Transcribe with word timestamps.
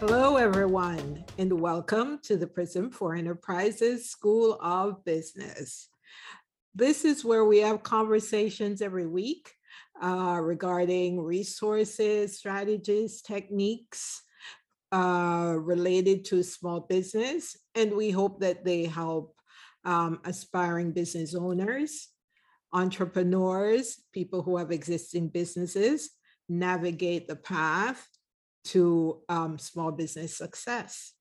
Hello, 0.00 0.36
everyone, 0.36 1.24
and 1.38 1.60
welcome 1.60 2.20
to 2.22 2.36
the 2.36 2.46
Prism 2.46 2.88
for 2.88 3.16
Enterprises 3.16 4.08
School 4.08 4.56
of 4.62 5.04
Business. 5.04 5.88
This 6.72 7.04
is 7.04 7.24
where 7.24 7.44
we 7.44 7.58
have 7.58 7.82
conversations 7.82 8.80
every 8.80 9.08
week 9.08 9.52
uh, 10.00 10.38
regarding 10.40 11.20
resources, 11.20 12.38
strategies, 12.38 13.22
techniques 13.22 14.22
uh, 14.92 15.56
related 15.58 16.24
to 16.26 16.44
small 16.44 16.82
business, 16.82 17.56
and 17.74 17.92
we 17.92 18.12
hope 18.12 18.38
that 18.38 18.64
they 18.64 18.84
help 18.84 19.34
um, 19.84 20.20
aspiring 20.24 20.92
business 20.92 21.34
owners, 21.34 22.06
entrepreneurs, 22.72 24.00
people 24.12 24.42
who 24.42 24.58
have 24.58 24.70
existing 24.70 25.26
businesses 25.26 26.10
navigate 26.48 27.26
the 27.26 27.34
path 27.34 28.06
to 28.66 29.20
um, 29.28 29.58
small 29.58 29.92
business 29.92 30.36
success. 30.36 31.12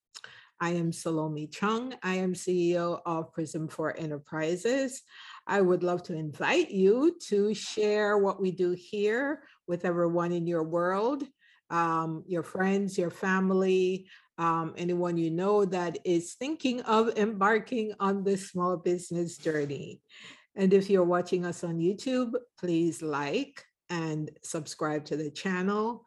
I 0.59 0.71
am 0.71 0.91
Salome 0.91 1.47
Chung. 1.47 1.93
I 2.01 2.15
am 2.15 2.33
CEO 2.33 2.99
of 3.05 3.31
Prism 3.31 3.67
for 3.67 3.95
Enterprises. 3.95 5.03
I 5.45 5.61
would 5.61 5.83
love 5.83 6.01
to 6.03 6.15
invite 6.15 6.71
you 6.71 7.15
to 7.27 7.53
share 7.53 8.17
what 8.17 8.41
we 8.41 8.51
do 8.51 8.71
here 8.71 9.43
with 9.67 9.85
everyone 9.85 10.31
in 10.31 10.47
your 10.47 10.63
world, 10.63 11.23
um, 11.69 12.23
your 12.27 12.41
friends, 12.41 12.97
your 12.97 13.11
family, 13.11 14.07
um, 14.39 14.73
anyone 14.77 15.17
you 15.17 15.29
know 15.29 15.65
that 15.65 15.99
is 16.03 16.33
thinking 16.33 16.81
of 16.81 17.17
embarking 17.17 17.93
on 17.99 18.23
this 18.23 18.49
small 18.49 18.77
business 18.77 19.38
journey. 19.38 20.01
And 20.55 20.73
if 20.73 20.89
you're 20.89 21.03
watching 21.03 21.45
us 21.45 21.63
on 21.63 21.79
YouTube, 21.79 22.33
please 22.59 23.01
like 23.01 23.63
and 23.89 24.31
subscribe 24.43 25.05
to 25.05 25.17
the 25.17 25.29
channel. 25.29 26.03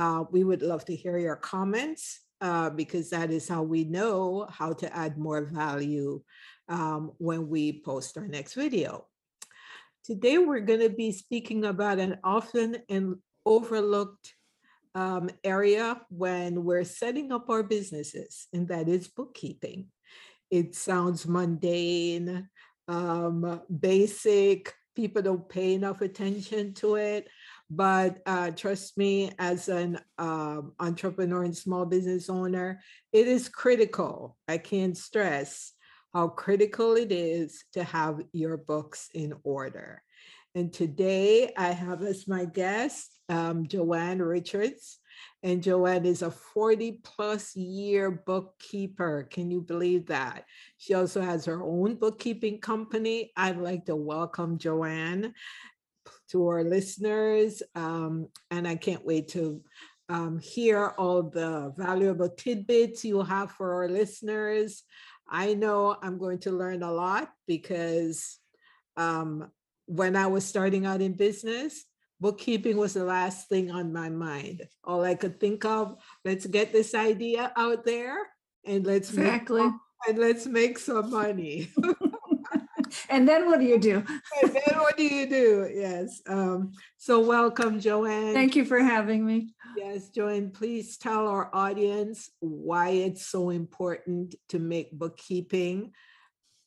Uh, 0.00 0.24
we 0.30 0.44
would 0.44 0.62
love 0.62 0.82
to 0.82 0.96
hear 0.96 1.18
your 1.18 1.36
comments 1.36 2.20
uh, 2.40 2.70
because 2.70 3.10
that 3.10 3.30
is 3.30 3.46
how 3.46 3.62
we 3.62 3.84
know 3.84 4.46
how 4.48 4.72
to 4.72 4.96
add 4.96 5.18
more 5.18 5.42
value 5.44 6.22
um, 6.70 7.12
when 7.18 7.50
we 7.50 7.82
post 7.82 8.16
our 8.16 8.26
next 8.26 8.54
video. 8.54 9.04
Today, 10.02 10.38
we're 10.38 10.60
going 10.60 10.80
to 10.80 10.88
be 10.88 11.12
speaking 11.12 11.66
about 11.66 11.98
an 11.98 12.16
often 12.24 12.78
and 12.88 13.16
overlooked 13.44 14.32
um, 14.94 15.28
area 15.44 16.00
when 16.08 16.64
we're 16.64 16.84
setting 16.84 17.30
up 17.30 17.50
our 17.50 17.62
businesses, 17.62 18.48
and 18.54 18.68
that 18.68 18.88
is 18.88 19.06
bookkeeping. 19.06 19.88
It 20.50 20.74
sounds 20.74 21.26
mundane, 21.26 22.48
um, 22.88 23.60
basic, 23.68 24.72
people 24.96 25.20
don't 25.20 25.48
pay 25.48 25.74
enough 25.74 26.00
attention 26.00 26.72
to 26.74 26.96
it. 26.96 27.28
But 27.70 28.18
uh, 28.26 28.50
trust 28.50 28.98
me, 28.98 29.30
as 29.38 29.68
an 29.68 30.00
um, 30.18 30.72
entrepreneur 30.80 31.44
and 31.44 31.56
small 31.56 31.86
business 31.86 32.28
owner, 32.28 32.80
it 33.12 33.28
is 33.28 33.48
critical. 33.48 34.36
I 34.48 34.58
can't 34.58 34.96
stress 34.96 35.72
how 36.12 36.28
critical 36.28 36.96
it 36.96 37.12
is 37.12 37.64
to 37.74 37.84
have 37.84 38.20
your 38.32 38.56
books 38.56 39.08
in 39.14 39.34
order. 39.44 40.02
And 40.56 40.72
today 40.72 41.52
I 41.56 41.70
have 41.70 42.02
as 42.02 42.26
my 42.26 42.44
guest 42.44 43.08
um, 43.28 43.68
Joanne 43.68 44.20
Richards. 44.20 44.98
And 45.44 45.62
Joanne 45.62 46.06
is 46.06 46.22
a 46.22 46.30
40 46.30 47.00
plus 47.04 47.54
year 47.54 48.10
bookkeeper. 48.10 49.28
Can 49.30 49.50
you 49.50 49.60
believe 49.60 50.06
that? 50.06 50.44
She 50.76 50.94
also 50.94 51.20
has 51.20 51.44
her 51.44 51.62
own 51.62 51.94
bookkeeping 51.94 52.60
company. 52.60 53.30
I'd 53.36 53.58
like 53.58 53.86
to 53.86 53.94
welcome 53.94 54.58
Joanne 54.58 55.34
to 56.30 56.48
our 56.48 56.64
listeners. 56.64 57.62
Um, 57.74 58.28
and 58.50 58.66
I 58.66 58.76
can't 58.76 59.04
wait 59.04 59.28
to 59.28 59.62
um, 60.08 60.38
hear 60.38 60.88
all 60.98 61.22
the 61.22 61.72
valuable 61.76 62.28
tidbits 62.28 63.04
you 63.04 63.22
have 63.22 63.52
for 63.52 63.74
our 63.74 63.88
listeners. 63.88 64.82
I 65.28 65.54
know 65.54 65.96
I'm 66.02 66.18
going 66.18 66.40
to 66.40 66.50
learn 66.50 66.82
a 66.82 66.92
lot 66.92 67.30
because 67.46 68.38
um, 68.96 69.50
when 69.86 70.16
I 70.16 70.26
was 70.26 70.44
starting 70.44 70.86
out 70.86 71.00
in 71.00 71.12
business, 71.12 71.84
bookkeeping 72.20 72.76
was 72.76 72.94
the 72.94 73.04
last 73.04 73.48
thing 73.48 73.70
on 73.70 73.92
my 73.92 74.08
mind. 74.08 74.66
All 74.84 75.04
I 75.04 75.14
could 75.14 75.38
think 75.38 75.64
of, 75.64 75.96
let's 76.24 76.46
get 76.46 76.72
this 76.72 76.94
idea 76.94 77.52
out 77.56 77.84
there 77.84 78.18
and 78.64 78.84
let's 78.84 79.10
exactly 79.10 79.62
make, 79.62 79.72
and 80.08 80.18
let's 80.18 80.46
make 80.46 80.78
some 80.78 81.10
money. 81.10 81.70
and 83.10 83.28
then 83.28 83.46
what 83.46 83.60
do 83.60 83.66
you 83.66 83.78
do? 83.78 83.96
and 84.42 84.52
then 84.52 84.78
what 84.78 84.96
do 84.96 85.02
you 85.04 85.28
do? 85.28 85.70
Yes. 85.72 86.22
Um, 86.26 86.72
so 86.96 87.20
welcome, 87.20 87.80
Joanne. 87.80 88.32
Thank 88.32 88.56
you 88.56 88.64
for 88.64 88.80
having 88.80 89.26
me. 89.26 89.54
Yes, 89.76 90.10
Joanne, 90.10 90.50
please 90.50 90.96
tell 90.96 91.26
our 91.26 91.54
audience 91.54 92.30
why 92.40 92.90
it's 92.90 93.26
so 93.26 93.50
important 93.50 94.34
to 94.48 94.58
make 94.58 94.92
bookkeeping 94.92 95.92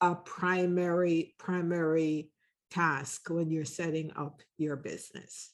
a 0.01 0.15
primary 0.15 1.33
primary 1.37 2.29
task 2.73 3.29
when 3.29 3.51
you're 3.51 3.65
setting 3.65 4.11
up 4.15 4.41
your 4.57 4.75
business? 4.75 5.51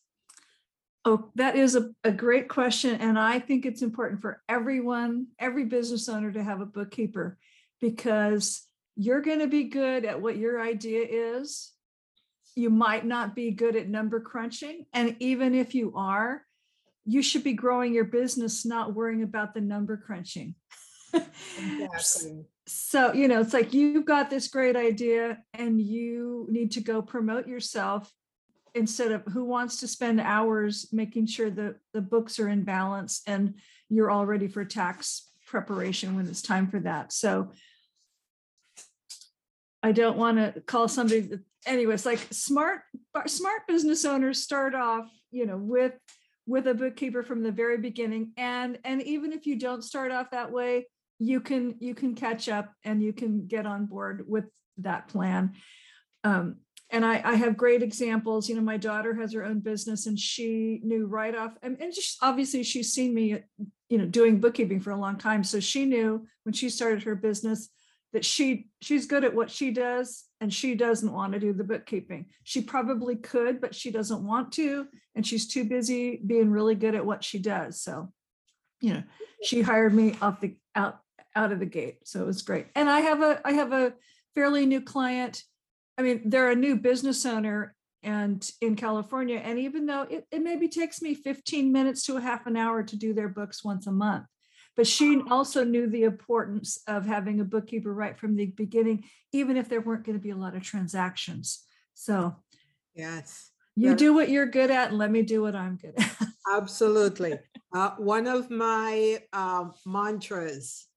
Oh, 1.05 1.29
that 1.35 1.55
is 1.55 1.75
a, 1.75 1.91
a 2.03 2.11
great 2.11 2.49
question. 2.49 2.99
And 2.99 3.17
I 3.17 3.39
think 3.39 3.65
it's 3.65 3.81
important 3.81 4.21
for 4.21 4.41
everyone, 4.49 5.27
every 5.37 5.65
business 5.65 6.09
owner 6.09 6.31
to 6.31 6.43
have 6.43 6.61
a 6.61 6.65
bookkeeper 6.65 7.37
because 7.79 8.67
you're 8.99 9.21
going 9.21 9.39
to 9.39 9.47
be 9.47 9.63
good 9.65 10.03
at 10.05 10.21
what 10.21 10.37
your 10.37 10.61
idea 10.61 11.05
is. 11.07 11.71
You 12.55 12.69
might 12.69 13.05
not 13.05 13.35
be 13.35 13.51
good 13.51 13.75
at 13.75 13.87
number 13.87 14.19
crunching. 14.19 14.85
And 14.93 15.15
even 15.19 15.55
if 15.55 15.73
you 15.73 15.93
are, 15.95 16.43
you 17.05 17.21
should 17.21 17.43
be 17.43 17.53
growing 17.53 17.93
your 17.93 18.05
business, 18.05 18.65
not 18.65 18.93
worrying 18.93 19.23
about 19.23 19.53
the 19.53 19.61
number 19.61 19.97
crunching. 19.97 20.55
Exactly 21.57 22.45
so 22.69 23.11
you 23.13 23.27
know 23.27 23.41
it's 23.41 23.53
like 23.53 23.73
you've 23.73 24.05
got 24.05 24.29
this 24.29 24.47
great 24.47 24.75
idea 24.75 25.39
and 25.55 25.81
you 25.81 26.45
need 26.51 26.71
to 26.71 26.81
go 26.81 27.01
promote 27.01 27.47
yourself 27.47 28.13
instead 28.75 29.11
of 29.11 29.23
who 29.33 29.43
wants 29.43 29.79
to 29.79 29.87
spend 29.87 30.21
hours 30.21 30.87
making 30.91 31.25
sure 31.25 31.49
that 31.49 31.75
the 31.93 32.01
books 32.01 32.39
are 32.39 32.47
in 32.47 32.63
balance 32.63 33.23
and 33.25 33.55
you're 33.89 34.11
all 34.11 34.27
ready 34.27 34.47
for 34.47 34.63
tax 34.63 35.31
preparation 35.47 36.15
when 36.15 36.27
it's 36.27 36.43
time 36.43 36.67
for 36.67 36.79
that 36.79 37.11
so 37.11 37.51
i 39.83 39.91
don't 39.91 40.17
want 40.17 40.37
to 40.37 40.61
call 40.61 40.87
somebody 40.87 41.21
that, 41.21 41.41
anyway 41.65 41.93
it's 41.93 42.05
like 42.05 42.25
smart 42.31 42.81
smart 43.27 43.61
business 43.67 44.05
owners 44.05 44.41
start 44.41 44.75
off 44.75 45.09
you 45.31 45.45
know 45.45 45.57
with 45.57 45.93
with 46.47 46.67
a 46.67 46.73
bookkeeper 46.73 47.21
from 47.21 47.43
the 47.43 47.51
very 47.51 47.77
beginning 47.77 48.31
and 48.37 48.79
and 48.83 49.01
even 49.03 49.31
if 49.31 49.45
you 49.45 49.57
don't 49.57 49.83
start 49.83 50.11
off 50.11 50.31
that 50.31 50.51
way 50.51 50.85
you 51.19 51.41
can 51.41 51.75
you 51.79 51.93
can 51.93 52.15
catch 52.15 52.49
up 52.49 52.73
and 52.83 53.03
you 53.03 53.13
can 53.13 53.45
get 53.45 53.65
on 53.65 53.85
board 53.85 54.23
with 54.27 54.45
that 54.77 55.09
plan. 55.09 55.53
Um, 56.23 56.57
and 56.89 57.05
I, 57.05 57.21
I 57.23 57.35
have 57.35 57.55
great 57.55 57.83
examples 57.83 58.49
you 58.49 58.55
know 58.55 58.61
my 58.61 58.77
daughter 58.77 59.13
has 59.13 59.31
her 59.33 59.45
own 59.45 59.59
business 59.59 60.07
and 60.07 60.17
she 60.17 60.81
knew 60.83 61.05
right 61.05 61.35
off 61.35 61.51
and, 61.61 61.77
and 61.79 61.93
just 61.93 62.17
obviously 62.21 62.63
she's 62.63 62.91
seen 62.91 63.13
me 63.13 63.37
you 63.89 63.97
know 63.97 64.05
doing 64.05 64.39
bookkeeping 64.39 64.79
for 64.79 64.91
a 64.91 64.99
long 64.99 65.17
time 65.17 65.43
so 65.43 65.59
she 65.59 65.85
knew 65.85 66.25
when 66.43 66.53
she 66.53 66.67
started 66.67 67.03
her 67.03 67.15
business 67.15 67.69
that 68.13 68.25
she 68.25 68.67
she's 68.81 69.05
good 69.05 69.23
at 69.23 69.35
what 69.35 69.51
she 69.51 69.71
does 69.71 70.25
and 70.41 70.53
she 70.53 70.75
doesn't 70.75 71.13
want 71.13 71.33
to 71.33 71.39
do 71.39 71.53
the 71.53 71.63
bookkeeping 71.63 72.25
she 72.43 72.61
probably 72.61 73.15
could 73.15 73.61
but 73.61 73.75
she 73.75 73.91
doesn't 73.91 74.25
want 74.25 74.51
to 74.51 74.87
and 75.15 75.25
she's 75.25 75.47
too 75.47 75.63
busy 75.63 76.21
being 76.25 76.49
really 76.49 76.75
good 76.75 76.95
at 76.95 77.05
what 77.05 77.23
she 77.23 77.37
does 77.39 77.81
so 77.81 78.11
you 78.81 78.93
know 78.93 79.03
she 79.43 79.61
hired 79.61 79.93
me 79.93 80.15
off 80.21 80.41
the 80.41 80.55
out 80.75 80.99
out 81.35 81.51
of 81.51 81.59
the 81.59 81.65
gate. 81.65 81.99
So 82.03 82.21
it 82.21 82.27
was 82.27 82.41
great. 82.41 82.67
And 82.75 82.89
I 82.89 82.99
have 83.01 83.21
a 83.21 83.41
I 83.45 83.53
have 83.53 83.71
a 83.71 83.93
fairly 84.35 84.65
new 84.65 84.81
client. 84.81 85.43
I 85.97 86.01
mean, 86.01 86.21
they're 86.25 86.51
a 86.51 86.55
new 86.55 86.75
business 86.75 87.25
owner 87.25 87.75
and 88.03 88.49
in 88.61 88.75
California. 88.75 89.37
And 89.37 89.59
even 89.59 89.85
though 89.85 90.03
it, 90.03 90.25
it 90.31 90.41
maybe 90.41 90.69
takes 90.69 91.01
me 91.01 91.13
15 91.13 91.71
minutes 91.71 92.05
to 92.05 92.17
a 92.17 92.21
half 92.21 92.45
an 92.45 92.55
hour 92.55 92.83
to 92.83 92.95
do 92.95 93.13
their 93.13 93.27
books 93.27 93.63
once 93.63 93.87
a 93.87 93.91
month, 93.91 94.25
but 94.79 94.87
she 94.87 95.21
also 95.29 95.65
knew 95.65 95.87
the 95.87 96.03
importance 96.03 96.79
of 96.87 97.05
having 97.05 97.41
a 97.41 97.43
bookkeeper 97.43 97.93
right 97.93 98.17
from 98.17 98.37
the 98.37 98.45
beginning, 98.45 99.03
even 99.33 99.57
if 99.57 99.67
there 99.67 99.81
weren't 99.81 100.05
going 100.05 100.17
to 100.17 100.23
be 100.23 100.29
a 100.29 100.37
lot 100.37 100.55
of 100.55 100.63
transactions. 100.63 101.65
So, 101.95 102.37
yes, 102.95 103.51
you 103.75 103.93
do 103.93 104.13
what 104.13 104.29
you're 104.29 104.45
good 104.45 104.71
at, 104.71 104.87
and 104.87 104.97
let 104.97 105.11
me 105.11 105.21
do 105.21 105.41
what 105.41 105.53
I'm 105.53 105.75
good 105.75 105.95
at. 105.97 106.15
Absolutely. 106.49 107.39
Uh, 107.71 107.91
one 107.99 108.25
of 108.25 108.49
my 108.49 109.19
uh, 109.31 109.65
mantras 109.85 110.87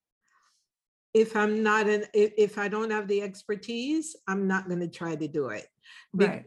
if 1.13 1.37
I'm 1.37 1.63
not 1.63 1.87
an 1.87 2.07
if, 2.15 2.33
if 2.39 2.57
I 2.57 2.69
don't 2.69 2.91
have 2.91 3.09
the 3.09 3.21
expertise, 3.21 4.17
I'm 4.27 4.49
not 4.49 4.69
going 4.69 4.81
to 4.81 4.89
try 4.89 5.15
to 5.15 5.29
do 5.29 5.49
it. 5.49 5.67
Because 6.17 6.31
right. 6.31 6.45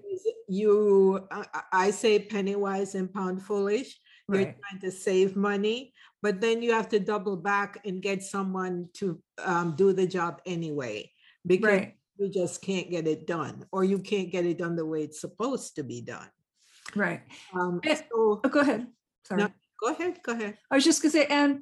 you 0.48 1.28
I 1.72 1.92
say 1.92 2.18
penny 2.18 2.56
wise 2.56 2.96
and 2.96 3.14
pound 3.14 3.44
foolish. 3.44 4.00
You're 4.28 4.38
right. 4.38 4.56
trying 4.60 4.82
to 4.82 4.92
save 4.92 5.36
money, 5.36 5.94
but 6.22 6.42
then 6.42 6.62
you 6.62 6.74
have 6.74 6.90
to 6.90 7.00
double 7.00 7.38
back 7.38 7.80
and 7.86 8.02
get 8.02 8.24
someone 8.24 8.90
to 8.96 9.22
um, 9.44 9.76
do 9.76 9.94
the 9.94 10.08
job 10.08 10.42
anyway 10.46 11.12
because 11.46 11.70
right. 11.70 11.96
you 12.18 12.30
just 12.30 12.62
can't 12.62 12.90
get 12.90 13.08
it 13.08 13.28
done, 13.28 13.66
or 13.72 13.84
you 13.84 14.00
can't 14.00 14.32
get 14.32 14.46
it 14.46 14.58
done 14.58 14.76
the 14.76 14.86
way 14.86 15.04
it's 15.04 15.22
supposed 15.22 15.76
to 15.76 15.84
be 15.84 16.02
done. 16.02 16.28
Right. 16.96 17.22
Um, 17.54 17.82
so, 17.86 18.42
oh, 18.44 18.50
go 18.50 18.62
ahead. 18.62 18.88
Sorry. 19.26 19.44
No, 19.44 19.50
go 19.80 19.92
ahead. 19.92 20.20
Go 20.24 20.32
ahead. 20.34 20.58
I 20.72 20.76
was 20.76 20.84
just 20.84 21.02
going 21.02 21.12
to 21.12 21.18
say, 21.20 21.26
and 21.28 21.62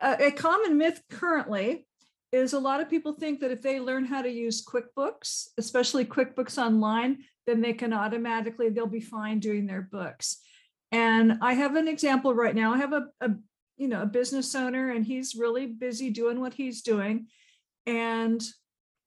a, 0.00 0.26
a 0.28 0.30
common 0.30 0.78
myth 0.78 1.02
currently 1.10 1.86
is 2.32 2.54
a 2.54 2.58
lot 2.58 2.80
of 2.80 2.88
people 2.88 3.12
think 3.12 3.40
that 3.40 3.50
if 3.50 3.60
they 3.60 3.78
learn 3.78 4.06
how 4.06 4.22
to 4.22 4.30
use 4.30 4.64
QuickBooks, 4.64 5.48
especially 5.58 6.06
QuickBooks 6.06 6.56
Online, 6.56 7.18
then 7.46 7.60
they 7.60 7.74
can 7.74 7.92
automatically, 7.92 8.70
they'll 8.70 8.86
be 8.86 9.00
fine 9.00 9.38
doing 9.38 9.66
their 9.66 9.82
books. 9.82 10.40
And 10.92 11.38
I 11.40 11.54
have 11.54 11.74
an 11.74 11.88
example 11.88 12.34
right 12.34 12.54
now. 12.54 12.74
I 12.74 12.78
have 12.78 12.92
a, 12.92 13.06
a 13.20 13.30
you 13.78 13.88
know, 13.88 14.02
a 14.02 14.06
business 14.06 14.54
owner 14.54 14.90
and 14.90 15.04
he's 15.04 15.34
really 15.34 15.66
busy 15.66 16.10
doing 16.10 16.40
what 16.40 16.54
he's 16.54 16.82
doing. 16.82 17.26
And 17.86 18.40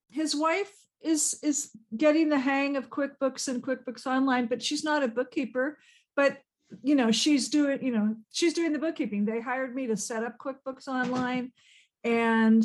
his 0.09 0.35
wife 0.35 0.71
is 1.01 1.39
is 1.43 1.69
getting 1.95 2.29
the 2.29 2.39
hang 2.39 2.75
of 2.75 2.89
QuickBooks 2.89 3.47
and 3.47 3.61
QuickBooks 3.61 4.07
Online, 4.07 4.47
but 4.47 4.61
she's 4.61 4.83
not 4.83 5.03
a 5.03 5.07
bookkeeper. 5.07 5.77
But 6.15 6.39
you 6.81 6.95
know, 6.95 7.11
she's 7.11 7.49
doing, 7.49 7.83
you 7.85 7.91
know, 7.91 8.15
she's 8.31 8.53
doing 8.53 8.73
the 8.73 8.79
bookkeeping. 8.79 9.23
They 9.23 9.39
hired 9.39 9.75
me 9.75 9.85
to 9.87 9.95
set 9.95 10.23
up 10.23 10.37
QuickBooks 10.39 10.87
Online 10.87 11.51
and 12.03 12.63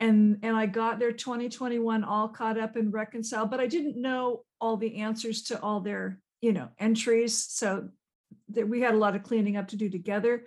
and 0.00 0.38
and 0.42 0.56
I 0.56 0.66
got 0.66 0.98
their 0.98 1.12
2021 1.12 2.04
all 2.04 2.28
caught 2.28 2.58
up 2.58 2.76
and 2.76 2.92
reconciled, 2.92 3.50
but 3.50 3.60
I 3.60 3.66
didn't 3.66 4.00
know 4.00 4.44
all 4.60 4.78
the 4.78 4.96
answers 4.96 5.42
to 5.44 5.60
all 5.60 5.80
their, 5.80 6.20
you 6.40 6.52
know, 6.52 6.68
entries. 6.78 7.36
So 7.36 7.88
that 8.54 8.68
we 8.68 8.80
had 8.80 8.94
a 8.94 8.98
lot 8.98 9.16
of 9.16 9.22
cleaning 9.22 9.56
up 9.56 9.68
to 9.68 9.76
do 9.76 9.88
together. 9.88 10.46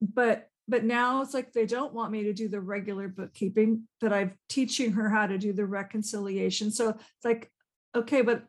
But 0.00 0.48
but 0.66 0.84
now 0.84 1.20
it's 1.20 1.34
like 1.34 1.52
they 1.52 1.66
don't 1.66 1.92
want 1.92 2.10
me 2.10 2.24
to 2.24 2.32
do 2.32 2.48
the 2.48 2.60
regular 2.60 3.08
bookkeeping, 3.08 3.86
that 4.00 4.12
I'm 4.12 4.32
teaching 4.48 4.92
her 4.92 5.10
how 5.10 5.26
to 5.26 5.36
do 5.36 5.52
the 5.52 5.66
reconciliation. 5.66 6.70
So 6.70 6.90
it's 6.90 7.24
like, 7.24 7.50
okay, 7.94 8.22
but 8.22 8.44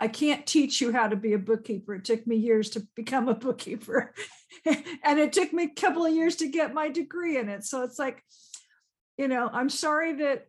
I 0.00 0.08
can't 0.08 0.46
teach 0.46 0.80
you 0.80 0.92
how 0.92 1.08
to 1.08 1.16
be 1.16 1.34
a 1.34 1.38
bookkeeper. 1.38 1.94
It 1.94 2.04
took 2.04 2.26
me 2.26 2.36
years 2.36 2.70
to 2.70 2.86
become 2.96 3.28
a 3.28 3.34
bookkeeper. 3.34 4.14
and 4.64 5.18
it 5.18 5.34
took 5.34 5.52
me 5.52 5.64
a 5.64 5.80
couple 5.80 6.06
of 6.06 6.14
years 6.14 6.36
to 6.36 6.48
get 6.48 6.72
my 6.72 6.88
degree 6.88 7.36
in 7.36 7.50
it. 7.50 7.64
So 7.64 7.82
it's 7.82 7.98
like, 7.98 8.22
you 9.18 9.28
know, 9.28 9.50
I'm 9.52 9.68
sorry 9.68 10.14
that, 10.14 10.46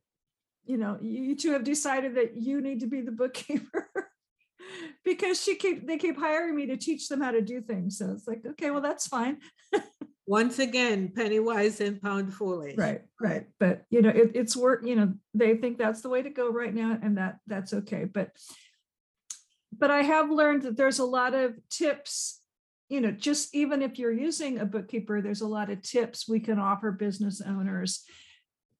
you 0.65 0.77
know, 0.77 0.97
you 1.01 1.35
two 1.35 1.51
have 1.51 1.63
decided 1.63 2.15
that 2.15 2.37
you 2.37 2.61
need 2.61 2.79
to 2.79 2.87
be 2.87 3.01
the 3.01 3.11
bookkeeper 3.11 3.89
because 5.06 5.41
she 5.41 5.56
keep 5.56 5.88
they 5.88 5.97
keep 5.97 6.17
hiring 6.17 6.56
me 6.56 6.65
to 6.67 6.77
teach 6.77 7.07
them 7.07 7.21
how 7.21 7.31
to 7.31 7.41
do 7.41 7.62
things. 7.62 7.97
So 7.97 8.12
it's 8.12 8.27
like, 8.27 8.45
okay, 8.45 8.71
well, 8.71 8.81
that's 8.81 9.07
fine. 9.07 9.38
Once 10.27 10.57
again, 10.57 11.12
penny 11.15 11.39
wise 11.39 11.79
and 11.81 12.01
pound 12.01 12.33
foolish. 12.33 12.75
Right, 12.77 13.01
right. 13.21 13.45
But 13.59 13.83
you 13.91 14.01
know, 14.01 14.09
it, 14.09 14.31
it's 14.33 14.57
work, 14.57 14.83
you 14.83 14.95
know, 14.95 15.13
they 15.35 15.56
think 15.56 15.77
that's 15.77 16.01
the 16.01 16.09
way 16.09 16.23
to 16.23 16.29
go 16.31 16.50
right 16.50 16.73
now, 16.73 16.97
and 17.01 17.17
that 17.17 17.38
that's 17.45 17.73
okay. 17.73 18.06
But 18.06 18.31
but 19.77 19.91
I 19.91 20.01
have 20.01 20.31
learned 20.31 20.63
that 20.63 20.77
there's 20.77 21.00
a 21.00 21.06
lot 21.06 21.33
of 21.33 21.53
tips, 21.69 22.41
you 22.89 23.01
know, 23.01 23.11
just 23.11 23.53
even 23.53 23.81
if 23.81 24.00
you're 24.00 24.11
using 24.11 24.59
a 24.59 24.65
bookkeeper, 24.65 25.21
there's 25.21 25.41
a 25.41 25.47
lot 25.47 25.69
of 25.69 25.81
tips 25.81 26.27
we 26.27 26.39
can 26.39 26.59
offer 26.59 26.91
business 26.91 27.41
owners 27.41 28.03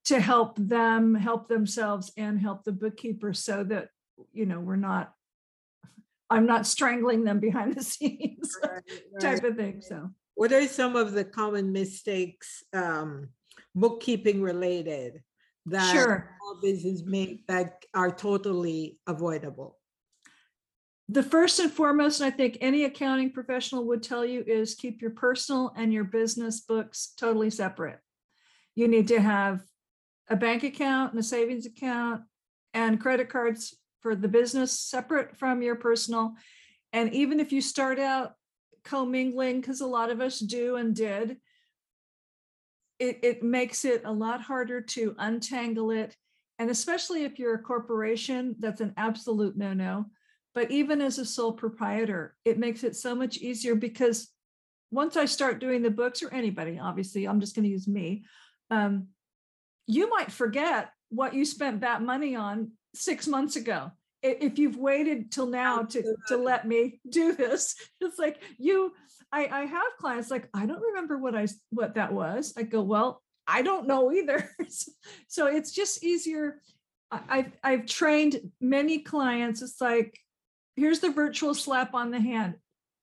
to 0.06 0.20
help 0.20 0.58
them 0.58 1.16
help 1.16 1.48
themselves 1.48 2.12
and 2.18 2.40
help 2.40 2.64
the 2.64 2.72
bookkeeper 2.72 3.34
so 3.34 3.64
that 3.64 3.90
you 4.34 4.46
know 4.46 4.60
we're 4.60 4.76
not 4.76 5.15
i'm 6.30 6.46
not 6.46 6.66
strangling 6.66 7.24
them 7.24 7.40
behind 7.40 7.76
the 7.76 7.84
scenes 7.94 8.58
Right, 8.64 8.82
type 9.22 9.44
right. 9.44 9.52
of 9.52 9.56
thing 9.58 9.82
so 9.82 10.10
What 10.36 10.52
are 10.52 10.68
some 10.68 10.96
of 10.96 11.14
the 11.14 11.24
common 11.24 11.72
mistakes, 11.72 12.64
um, 12.74 13.30
bookkeeping 13.74 14.42
related? 14.42 15.24
That 15.68 15.94
sure 15.94 16.36
business 16.62 17.02
make 17.06 17.48
that 17.48 17.84
are 17.94 18.12
totally 18.12 19.00
avoidable? 19.08 19.80
the 21.10 21.24
first 21.24 21.60
and 21.60 21.72
foremost 21.72 22.20
and 22.20 22.34
i 22.34 22.36
think 22.36 22.58
any 22.62 22.84
accounting 22.84 23.32
professional 23.32 23.86
would 23.86 24.02
tell 24.02 24.26
you 24.26 24.44
is 24.46 24.76
keep 24.76 25.02
your 25.02 25.12
personal 25.12 25.72
and 25.78 25.94
your 25.94 26.04
business 26.04 26.62
books 26.62 27.14
totally 27.18 27.50
separate 27.50 28.00
you 28.76 28.88
need 28.88 29.08
to 29.08 29.20
have 29.22 29.62
a 30.30 30.36
bank 30.36 30.64
account 30.64 31.12
and 31.12 31.20
a 31.20 31.24
savings 31.24 31.66
account 31.66 32.24
and 32.74 33.00
credit 33.00 33.30
cards 33.30 33.76
for 34.06 34.16
the 34.16 34.28
business 34.28 34.80
separate 34.80 35.36
from 35.36 35.64
your 35.64 35.74
personal. 35.74 36.36
And 36.94 37.12
even 37.16 37.40
if 37.40 37.52
you 37.52 37.60
start 37.60 37.98
out 37.98 38.34
commingling 38.84 39.60
because 39.60 39.82
a 39.82 39.88
lot 39.88 40.12
of 40.12 40.22
us 40.22 40.38
do 40.38 40.76
and 40.76 40.96
did 40.96 41.38
it, 43.00 43.20
it 43.24 43.42
makes 43.42 43.84
it 43.84 44.04
a 44.06 44.14
lot 44.14 44.44
harder 44.44 44.80
to 44.80 45.16
untangle 45.18 45.90
it. 45.90 46.16
And 46.60 46.70
especially 46.70 47.24
if 47.24 47.40
you're 47.40 47.56
a 47.56 47.64
corporation 47.64 48.56
that's 48.60 48.80
an 48.80 48.94
absolute 48.96 49.58
no-no. 49.58 50.06
But 50.54 50.70
even 50.70 51.02
as 51.02 51.18
a 51.18 51.26
sole 51.26 51.54
proprietor 51.54 52.36
it 52.46 52.60
makes 52.60 52.84
it 52.84 52.96
so 52.96 53.16
much 53.16 53.38
easier 53.38 53.74
because 53.74 54.30
once 54.92 55.18
i 55.18 55.26
start 55.26 55.60
doing 55.60 55.82
the 55.82 55.90
books 55.90 56.22
or 56.22 56.32
anybody 56.32 56.78
obviously 56.78 57.28
i'm 57.28 57.40
just 57.40 57.56
going 57.56 57.64
to 57.64 57.72
use 57.72 57.88
me 57.88 58.24
um, 58.70 59.08
you 59.88 60.08
might 60.12 60.32
forget 60.32 60.92
what 61.10 61.34
you 61.34 61.44
spent 61.44 61.82
that 61.82 62.04
money 62.04 62.36
on 62.36 62.72
six 62.96 63.28
months 63.28 63.56
ago. 63.56 63.92
If 64.22 64.58
you've 64.58 64.78
waited 64.78 65.32
till 65.32 65.48
now 65.48 65.82
oh, 65.82 65.86
to 65.86 66.16
to 66.30 66.38
let 66.38 66.68
me 66.68 67.00
do 67.08 67.34
this 67.34 67.76
it's 68.02 68.18
like 68.18 68.42
you 68.58 68.92
i 69.32 69.46
i 69.46 69.66
have 69.66 69.98
clients 70.00 70.32
like 70.32 70.50
i 70.52 70.66
don't 70.66 70.82
remember 70.82 71.18
what 71.20 71.36
i 71.36 71.48
what 71.70 71.96
that 71.96 72.12
was. 72.12 72.54
I 72.58 72.64
go 72.64 72.82
well 72.82 73.22
i 73.48 73.62
don't 73.62 73.88
know 73.88 74.12
either. 74.12 74.50
So, 74.70 74.92
so 75.28 75.48
it's 75.48 75.72
just 75.72 76.04
easier. 76.04 76.62
I- 77.12 77.24
i've 77.30 77.52
i've 77.64 77.86
trained 77.86 78.40
many 78.60 79.00
clients. 79.00 79.62
It's 79.62 79.80
like 79.80 80.18
here's 80.76 81.00
the 81.00 81.12
virtual 81.12 81.54
slap 81.54 81.94
on 81.94 82.12
the 82.12 82.20
hand. 82.20 82.56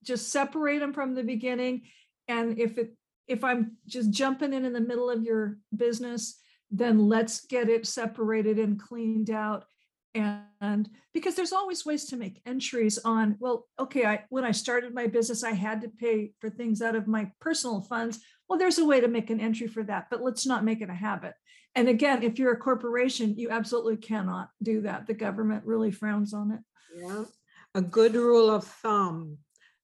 Just 0.03 0.33
separate 0.33 0.81
them 0.81 0.93
from 0.93 1.15
the 1.15 1.23
beginning 1.23 1.83
and 2.29 2.59
if 2.59 2.79
it 2.79 2.95
if 3.29 3.45
i'm 3.45 3.77
just 3.87 4.11
jumping 4.11 4.53
in 4.53 4.65
in 4.65 4.73
the 4.73 4.81
middle 4.81 5.11
of 5.11 5.23
your 5.23 5.59
business 5.75 6.39
then 6.71 7.09
let's 7.09 7.45
get 7.47 7.69
it 7.69 7.87
separated 7.87 8.59
and 8.59 8.81
cleaned 8.81 9.31
out 9.31 9.65
and 10.15 10.91
because 11.15 11.35
there's 11.35 11.53
always 11.53 11.87
ways 11.87 12.05
to 12.05 12.17
make 12.17 12.43
entries 12.45 12.99
on 13.05 13.37
well 13.41 13.67
okay 13.79 14.05
i 14.05 14.23
when 14.29 14.45
i 14.45 14.51
started 14.51 14.95
my 14.95 15.07
business 15.07 15.43
i 15.43 15.53
had 15.53 15.81
to 15.81 15.89
pay 15.89 16.33
for 16.39 16.51
things 16.51 16.83
out 16.83 16.95
of 16.95 17.07
my 17.07 17.31
personal 17.41 17.81
funds 17.81 18.21
well 18.49 18.59
there's 18.59 18.79
a 18.79 18.85
way 18.85 19.01
to 19.01 19.09
make 19.09 19.31
an 19.31 19.41
entry 19.41 19.67
for 19.67 19.83
that 19.83 20.09
but 20.11 20.23
let's 20.23 20.47
not 20.47 20.65
make 20.65 20.83
it 20.83 20.91
a 20.91 20.95
habit 20.95 21.33
and 21.75 21.89
again 21.89 22.23
if 22.23 22.39
you're 22.39 22.53
a 22.53 22.59
corporation 22.59 23.35
you 23.39 23.49
absolutely 23.49 23.97
cannot 23.97 24.51
do 24.63 24.83
that 24.83 25.07
the 25.07 25.15
government 25.15 25.65
really 25.65 25.91
frowns 25.91 26.35
on 26.35 26.51
it 26.51 26.61
Yeah, 26.95 27.25
a 27.75 27.81
good 27.81 28.15
rule 28.15 28.51
of 28.51 28.65
thumb. 28.65 29.39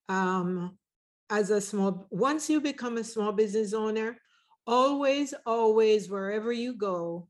Um, 0.08 0.78
as 1.30 1.50
a 1.50 1.60
small, 1.60 2.06
once 2.10 2.48
you 2.48 2.60
become 2.60 2.96
a 2.96 3.04
small 3.04 3.32
business 3.32 3.72
owner, 3.74 4.18
always, 4.66 5.34
always, 5.44 6.08
wherever 6.08 6.52
you 6.52 6.74
go, 6.74 7.28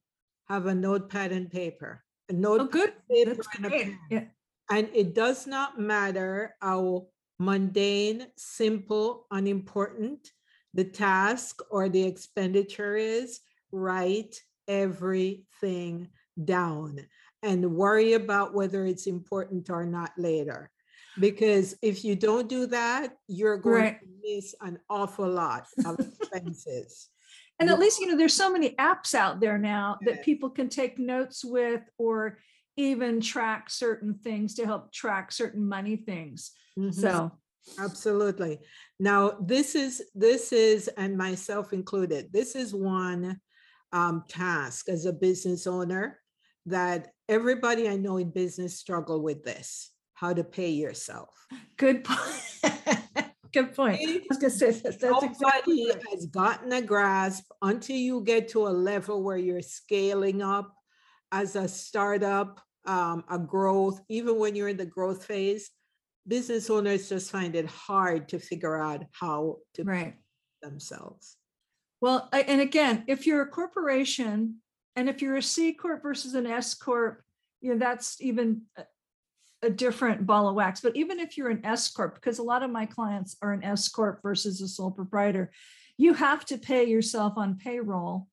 have 0.49 0.67
a 0.67 0.75
notepad 0.75 1.33
and 1.33 1.51
paper. 1.51 2.05
A 2.31 2.35
oh 2.35 2.67
good 2.67 2.93
paper 3.11 3.35
that's 3.35 3.49
and 3.57 3.67
a 3.67 3.69
great 3.69 3.85
pen. 3.85 3.99
yeah 4.11 4.25
And 4.71 4.89
it 4.95 5.15
does 5.15 5.47
not 5.47 5.79
matter 5.81 6.55
how 6.61 7.09
mundane, 7.39 8.27
simple, 8.37 9.27
unimportant 9.31 10.33
the 10.75 10.85
task 10.85 11.61
or 11.71 11.89
the 11.89 12.03
expenditure 12.05 12.97
is, 12.97 13.41
write 13.73 14.43
everything 14.69 16.09
down 16.45 17.01
and 17.43 17.75
worry 17.75 18.13
about 18.13 18.55
whether 18.55 18.85
it's 18.85 19.07
important 19.07 19.71
or 19.71 19.87
not 19.87 20.13
later. 20.19 20.71
Because 21.19 21.75
if 21.83 22.05
you 22.05 22.15
don't 22.15 22.49
do 22.49 22.67
that, 22.67 23.17
you're 23.27 23.57
going 23.59 23.83
Right. 23.85 24.01
to 24.01 24.07
miss 24.23 24.55
an 24.61 24.79
awful 24.91 25.29
lot 25.29 25.67
of 25.85 25.99
expenses. 26.05 27.09
And 27.61 27.71
at 27.71 27.79
least, 27.79 28.01
you 28.01 28.07
know, 28.07 28.17
there's 28.17 28.35
so 28.35 28.53
many 28.53 28.71
apps 28.77 29.15
out 29.15 29.41
there 29.41 29.59
now 29.59 29.99
that 30.03 30.25
people 30.25 30.49
can 30.49 30.69
take 30.69 30.99
notes 30.99 31.45
with 31.45 31.83
or 31.99 32.39
even 32.77 33.21
track 33.21 33.69
certain 33.69 34.15
things 34.15 34.55
to 34.55 34.65
help 34.65 34.93
track 34.93 35.33
certain 35.33 35.69
money 35.69 35.97
things. 35.97 36.53
Mhm. 36.79 36.95
So, 36.95 37.33
Absolutely. 37.79 38.61
Now, 38.99 39.37
this 39.41 39.75
is, 39.75 40.03
this 40.15 40.53
is, 40.53 40.89
and 40.97 41.19
myself 41.19 41.73
included, 41.73 42.33
this 42.33 42.55
is 42.55 42.75
one 42.75 43.41
um, 43.93 44.25
task 44.29 44.89
as 44.89 45.05
a 45.05 45.13
business 45.13 45.67
owner 45.67 46.19
that 46.67 47.09
everybody 47.29 47.89
I 47.89 47.97
know 47.97 48.17
in 48.17 48.31
business 48.31 48.79
struggle 48.79 49.23
with 49.23 49.45
this, 49.45 49.91
how 50.15 50.33
to 50.33 50.45
pay 50.45 50.71
yourself. 50.71 51.29
good 51.77 52.05
point. 52.05 52.99
Good 53.53 53.75
point. 53.75 54.01
I 54.01 54.21
was 54.29 54.39
gonna 54.39 54.51
say 54.51 54.71
that. 54.71 55.01
That's 55.01 55.23
exactly 55.25 55.85
Nobody 55.85 55.91
right. 55.93 56.09
has 56.11 56.27
gotten 56.27 56.73
a 56.73 56.83
grasp 56.83 57.45
until 57.63 57.97
you 57.97 58.23
get 58.23 58.49
to 58.49 58.67
a 58.67 58.71
level 58.71 59.23
where 59.23 59.37
you're 59.37 59.63
scaling 59.63 60.43
up 60.43 60.75
as 61.33 61.57
a 61.57 61.69
startup, 61.69 62.61
um, 62.87 63.25
a 63.31 63.39
growth, 63.39 64.01
even 64.09 64.39
when 64.39 64.55
you're 64.55 64.69
in 64.69 64.77
the 64.77 64.87
growth 64.87 65.25
phase, 65.25 65.71
business 66.27 66.69
owners 66.71 67.09
just 67.09 67.31
find 67.31 67.55
it 67.55 67.67
hard 67.67 68.29
to 68.29 68.39
figure 68.39 68.77
out 68.77 69.05
how 69.13 69.59
to 69.75 69.85
Right. 69.85 70.17
themselves. 70.63 71.37
Well, 72.01 72.29
and 72.33 72.61
again, 72.61 73.05
if 73.09 73.27
you're 73.27 73.43
a 73.43 73.49
corporation 73.49 74.63
and 74.95 75.09
if 75.09 75.21
you're 75.23 75.37
a 75.37 75.43
C 75.43 75.73
corp 75.73 76.03
versus 76.03 76.35
an 76.35 76.47
S 76.47 76.75
corp, 76.75 77.23
you 77.61 77.73
know, 77.73 77.79
that's 77.79 78.21
even 78.21 78.63
a- 79.63 79.71
different 79.71 80.27
ball 80.27 80.49
of 80.49 80.55
wax. 80.55 80.81
But 80.81 80.97
even 80.97 81.19
if 81.21 81.37
you're 81.37 81.51
an 81.51 81.65
S 81.65 81.91
corp, 81.91 82.15
because 82.15 82.39
a 82.39 82.43
lot 82.43 82.63
of 82.63 82.71
my 82.71 82.87
clients 82.87 83.37
are 83.43 83.53
an 83.53 83.65
S 83.65 83.89
corp 83.89 84.23
versus 84.23 84.61
a 84.61 84.69
sole 84.69 84.91
proprietor, 84.91 85.51
you 85.97 86.15
have 86.15 86.45
to 86.47 86.59
pay 86.59 86.85
yourself 86.85 87.35
on 87.37 87.57
payroll. 87.57 88.29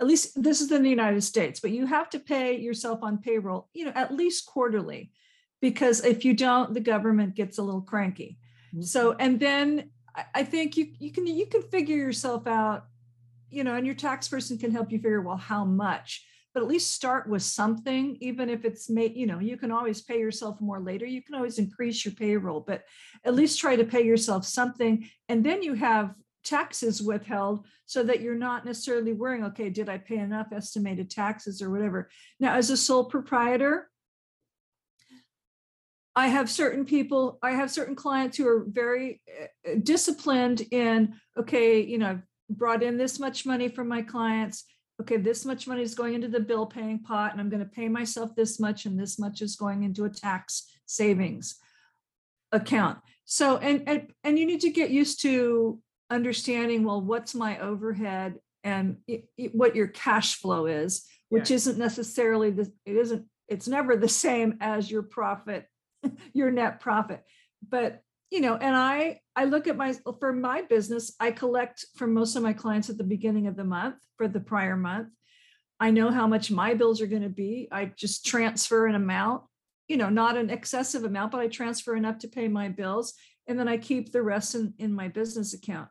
At 0.00 0.06
least 0.06 0.42
this 0.42 0.60
is 0.60 0.70
in 0.72 0.82
the 0.82 0.90
United 0.90 1.22
States, 1.22 1.60
but 1.60 1.70
you 1.70 1.86
have 1.86 2.10
to 2.10 2.18
pay 2.18 2.58
yourself 2.58 3.00
on 3.02 3.18
payroll, 3.18 3.68
you 3.72 3.84
know, 3.84 3.92
at 3.94 4.14
least 4.14 4.46
quarterly. 4.46 5.12
Because 5.60 6.04
if 6.04 6.24
you 6.24 6.34
don't, 6.34 6.74
the 6.74 6.80
government 6.80 7.34
gets 7.34 7.58
a 7.58 7.62
little 7.62 7.80
cranky. 7.80 8.38
So, 8.80 9.12
mm-hmm. 9.12 9.20
and 9.20 9.40
then 9.40 9.90
I, 10.14 10.24
I 10.34 10.44
think 10.44 10.76
you 10.76 10.88
you 10.98 11.10
can 11.10 11.26
you 11.26 11.46
can 11.46 11.62
figure 11.62 11.96
yourself 11.96 12.46
out, 12.46 12.86
you 13.48 13.64
know, 13.64 13.74
and 13.74 13.86
your 13.86 13.94
tax 13.94 14.28
person 14.28 14.58
can 14.58 14.70
help 14.70 14.92
you 14.92 14.98
figure, 14.98 15.22
well, 15.22 15.36
how 15.36 15.64
much 15.64 16.26
but 16.56 16.62
at 16.62 16.70
least 16.70 16.94
start 16.94 17.28
with 17.28 17.42
something, 17.42 18.16
even 18.22 18.48
if 18.48 18.64
it's 18.64 18.88
made, 18.88 19.14
you 19.14 19.26
know, 19.26 19.40
you 19.40 19.58
can 19.58 19.70
always 19.70 20.00
pay 20.00 20.18
yourself 20.18 20.58
more 20.58 20.80
later. 20.80 21.04
You 21.04 21.20
can 21.20 21.34
always 21.34 21.58
increase 21.58 22.02
your 22.02 22.14
payroll, 22.14 22.60
but 22.60 22.84
at 23.26 23.34
least 23.34 23.60
try 23.60 23.76
to 23.76 23.84
pay 23.84 24.06
yourself 24.06 24.46
something. 24.46 25.06
And 25.28 25.44
then 25.44 25.62
you 25.62 25.74
have 25.74 26.14
taxes 26.44 27.02
withheld 27.02 27.66
so 27.84 28.02
that 28.04 28.22
you're 28.22 28.36
not 28.36 28.64
necessarily 28.64 29.12
worrying, 29.12 29.44
okay, 29.44 29.68
did 29.68 29.90
I 29.90 29.98
pay 29.98 30.16
enough 30.16 30.46
estimated 30.50 31.10
taxes 31.10 31.60
or 31.60 31.68
whatever? 31.68 32.08
Now, 32.40 32.54
as 32.54 32.70
a 32.70 32.76
sole 32.78 33.04
proprietor, 33.04 33.90
I 36.14 36.28
have 36.28 36.48
certain 36.48 36.86
people, 36.86 37.38
I 37.42 37.50
have 37.50 37.70
certain 37.70 37.96
clients 37.96 38.38
who 38.38 38.48
are 38.48 38.64
very 38.66 39.20
uh, 39.30 39.74
disciplined 39.82 40.62
in, 40.70 41.16
okay, 41.38 41.82
you 41.82 41.98
know, 41.98 42.06
I've 42.12 42.22
brought 42.48 42.82
in 42.82 42.96
this 42.96 43.20
much 43.20 43.44
money 43.44 43.68
from 43.68 43.88
my 43.88 44.00
clients 44.00 44.64
okay, 45.00 45.16
this 45.18 45.44
much 45.44 45.66
money 45.66 45.82
is 45.82 45.94
going 45.94 46.14
into 46.14 46.28
the 46.28 46.40
bill 46.40 46.66
paying 46.66 47.00
pot 47.00 47.32
and 47.32 47.40
I'm 47.40 47.50
going 47.50 47.62
to 47.62 47.68
pay 47.68 47.88
myself 47.88 48.34
this 48.34 48.58
much 48.58 48.86
and 48.86 48.98
this 48.98 49.18
much 49.18 49.42
is 49.42 49.56
going 49.56 49.82
into 49.82 50.04
a 50.04 50.10
tax 50.10 50.66
savings 50.86 51.56
account. 52.52 52.98
So, 53.24 53.58
and, 53.58 53.82
and, 53.86 54.12
and 54.24 54.38
you 54.38 54.46
need 54.46 54.60
to 54.60 54.70
get 54.70 54.90
used 54.90 55.20
to 55.22 55.80
understanding, 56.10 56.84
well, 56.84 57.00
what's 57.00 57.34
my 57.34 57.58
overhead 57.58 58.36
and 58.64 58.98
it, 59.06 59.28
it, 59.36 59.54
what 59.54 59.76
your 59.76 59.88
cash 59.88 60.36
flow 60.36 60.66
is, 60.66 61.04
which 61.28 61.50
yeah. 61.50 61.56
isn't 61.56 61.78
necessarily 61.78 62.50
the, 62.50 62.72
it 62.86 62.96
isn't, 62.96 63.26
it's 63.48 63.68
never 63.68 63.96
the 63.96 64.08
same 64.08 64.56
as 64.60 64.90
your 64.90 65.02
profit, 65.02 65.66
your 66.32 66.50
net 66.50 66.80
profit. 66.80 67.22
But 67.68 68.00
you 68.30 68.40
know 68.40 68.56
and 68.56 68.76
i 68.76 69.18
i 69.34 69.44
look 69.44 69.66
at 69.66 69.76
my 69.76 69.94
for 70.18 70.32
my 70.32 70.62
business 70.62 71.14
i 71.20 71.30
collect 71.30 71.84
from 71.96 72.12
most 72.12 72.36
of 72.36 72.42
my 72.42 72.52
clients 72.52 72.90
at 72.90 72.98
the 72.98 73.04
beginning 73.04 73.46
of 73.46 73.56
the 73.56 73.64
month 73.64 73.96
for 74.16 74.28
the 74.28 74.40
prior 74.40 74.76
month. 74.76 75.08
I 75.78 75.90
know 75.90 76.10
how 76.10 76.26
much 76.26 76.50
my 76.50 76.72
bills 76.72 77.02
are 77.02 77.06
going 77.06 77.22
to 77.22 77.28
be. 77.28 77.68
I 77.70 77.92
just 77.96 78.24
transfer 78.24 78.86
an 78.86 78.94
amount 78.94 79.42
you 79.88 79.96
know 79.96 80.08
not 80.08 80.36
an 80.36 80.50
excessive 80.50 81.04
amount 81.04 81.30
but 81.32 81.40
i 81.40 81.48
transfer 81.48 81.94
enough 81.94 82.18
to 82.18 82.28
pay 82.28 82.48
my 82.48 82.68
bills 82.68 83.14
and 83.46 83.58
then 83.58 83.68
i 83.68 83.76
keep 83.76 84.10
the 84.10 84.22
rest 84.22 84.54
in, 84.54 84.74
in 84.78 84.92
my 84.92 85.08
business 85.08 85.54
account. 85.54 85.88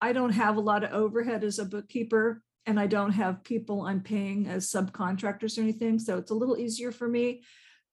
I 0.00 0.12
don't 0.12 0.32
have 0.32 0.56
a 0.56 0.60
lot 0.60 0.84
of 0.84 0.92
overhead 0.92 1.42
as 1.44 1.58
a 1.58 1.64
bookkeeper 1.64 2.42
and 2.66 2.78
i 2.78 2.86
don't 2.86 3.12
have 3.12 3.44
people 3.44 3.82
i'm 3.82 4.02
paying 4.02 4.46
as 4.46 4.70
subcontractors 4.70 5.58
or 5.58 5.62
anything 5.62 5.98
so 5.98 6.18
it's 6.18 6.30
a 6.30 6.34
little 6.34 6.58
easier 6.58 6.92
for 6.92 7.08
me 7.08 7.42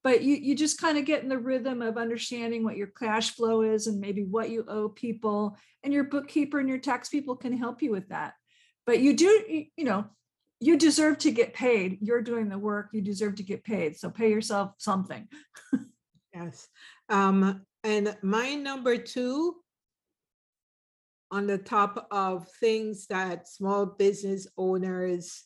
but 0.03 0.23
you 0.23 0.35
you 0.35 0.55
just 0.55 0.79
kind 0.79 0.97
of 0.97 1.05
get 1.05 1.23
in 1.23 1.29
the 1.29 1.37
rhythm 1.37 1.81
of 1.81 1.97
understanding 1.97 2.63
what 2.63 2.77
your 2.77 2.87
cash 2.87 3.31
flow 3.31 3.61
is 3.61 3.87
and 3.87 3.99
maybe 3.99 4.23
what 4.23 4.49
you 4.49 4.65
owe 4.67 4.89
people 4.89 5.57
and 5.83 5.93
your 5.93 6.05
bookkeeper 6.05 6.59
and 6.59 6.69
your 6.69 6.77
tax 6.77 7.09
people 7.09 7.35
can 7.35 7.55
help 7.55 7.81
you 7.81 7.91
with 7.91 8.09
that. 8.09 8.33
But 8.85 8.99
you 8.99 9.15
do 9.15 9.67
you 9.75 9.83
know 9.83 10.05
you 10.59 10.77
deserve 10.77 11.17
to 11.19 11.31
get 11.31 11.53
paid. 11.53 11.97
You're 12.01 12.21
doing 12.21 12.47
the 12.47 12.57
work. 12.57 12.89
You 12.93 13.01
deserve 13.01 13.35
to 13.35 13.43
get 13.43 13.63
paid. 13.63 13.97
So 13.97 14.11
pay 14.11 14.29
yourself 14.29 14.73
something. 14.77 15.27
Yes. 16.33 16.67
Um 17.09 17.65
and 17.83 18.15
my 18.21 18.55
number 18.55 18.95
two 18.95 19.55
on 21.31 21.47
the 21.47 21.57
top 21.57 22.07
of 22.11 22.47
things 22.59 23.07
that 23.07 23.47
small 23.47 23.85
business 23.85 24.47
owners 24.57 25.43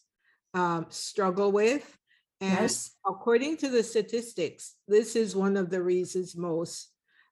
um, 0.54 0.88
struggle 0.90 1.52
with 1.52 1.98
and 2.46 2.62
yes. 2.62 2.92
according 3.06 3.58
to 3.58 3.70
the 3.70 3.82
statistics, 3.82 4.76
this 4.88 5.16
is 5.16 5.36
one 5.36 5.58
of 5.58 5.72
the 5.72 5.82
reasons 5.82 6.36
most 6.36 6.92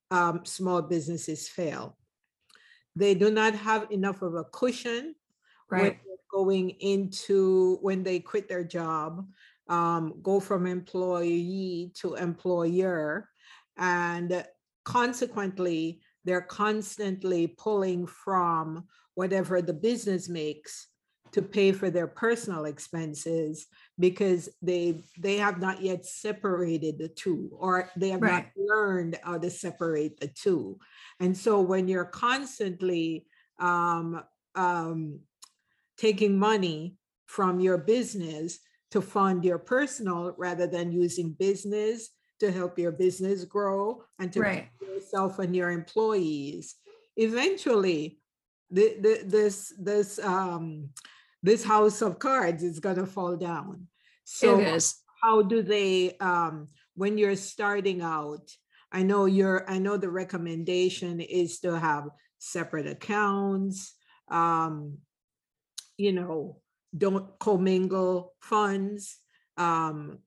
um, 0.10 0.42
small 0.44 0.82
businesses 0.82 1.48
fail. 1.48 1.98
They 2.96 3.14
do 3.14 3.30
not 3.30 3.54
have 3.54 3.92
enough 3.92 4.24
of 4.24 4.34
a 4.34 4.44
cushion 4.44 5.14
right. 5.70 6.00
going 6.32 6.72
into 6.80 7.78
when 7.82 8.02
they 8.02 8.20
quit 8.20 8.50
their 8.50 8.64
job, 8.64 9.28
um, 9.70 10.16
go 10.24 10.40
from 10.40 10.66
employee 10.66 11.92
to 12.02 12.16
employer, 12.16 13.30
and 13.78 14.46
consequently, 14.84 16.02
they're 16.26 16.42
constantly 16.42 17.48
pulling 17.48 18.08
from 18.08 18.86
whatever 19.14 19.62
the 19.62 19.74
business 19.74 20.28
makes 20.28 20.88
to 21.34 21.42
pay 21.42 21.72
for 21.72 21.90
their 21.90 22.08
personal 22.08 22.66
expenses 22.66 23.68
because 24.00 24.50
they 24.62 25.04
they 25.20 25.38
have 25.38 25.60
not 25.60 25.82
yet 25.82 26.06
separated 26.06 26.98
the 26.98 27.08
two 27.08 27.50
or 27.60 27.90
they 27.96 28.10
have 28.10 28.22
right. 28.22 28.32
not 28.32 28.46
learned 28.58 29.20
how 29.24 29.38
to 29.38 29.50
separate 29.50 30.20
the 30.20 30.28
two 30.28 30.80
and 31.20 31.38
so 31.38 31.62
when 31.62 31.88
you're 31.88 32.06
constantly 32.06 33.26
um, 33.60 34.24
um, 34.56 35.20
taking 35.98 36.38
money 36.38 36.98
from 37.28 37.60
your 37.60 37.78
business 37.78 38.60
to 38.92 39.02
fund 39.02 39.46
your 39.46 39.60
personal 39.60 40.34
rather 40.38 40.68
than 40.68 40.92
using 40.92 41.32
business 41.32 42.10
to 42.40 42.52
help 42.52 42.80
your 42.80 42.92
business 42.92 43.46
grow 43.46 44.04
and 44.20 44.34
to 44.34 44.42
right. 44.42 44.70
yourself 44.82 45.38
and 45.38 45.56
your 45.56 45.70
employees 45.70 46.76
eventually 47.16 48.20
the, 48.72 48.98
the, 49.02 49.22
this 49.26 49.72
this 49.78 50.18
um, 50.18 50.90
this 51.44 51.64
house 51.64 52.02
of 52.02 52.20
cards 52.20 52.64
is 52.64 52.80
going 52.80 52.96
to 52.96 53.06
fall 53.06 53.36
down. 53.36 53.88
So 54.24 54.60
it 54.60 54.68
is. 54.76 54.96
how 55.22 55.42
do 55.44 55.62
they 55.62 56.18
um 56.20 56.70
when 56.96 57.18
you're 57.18 57.36
starting 57.36 58.02
out? 58.02 58.50
I 58.92 59.04
know 59.04 59.26
you're 59.26 59.70
I 59.70 59.78
know 59.78 59.98
the 59.98 60.10
recommendation 60.10 61.20
is 61.20 61.60
to 61.60 61.78
have 61.78 62.06
separate 62.40 62.88
accounts. 62.88 63.94
Um, 64.30 65.00
you 65.98 66.14
know, 66.14 66.62
don't 66.98 67.38
commingle 67.40 68.34
funds. 68.40 69.18
Um, 69.58 70.20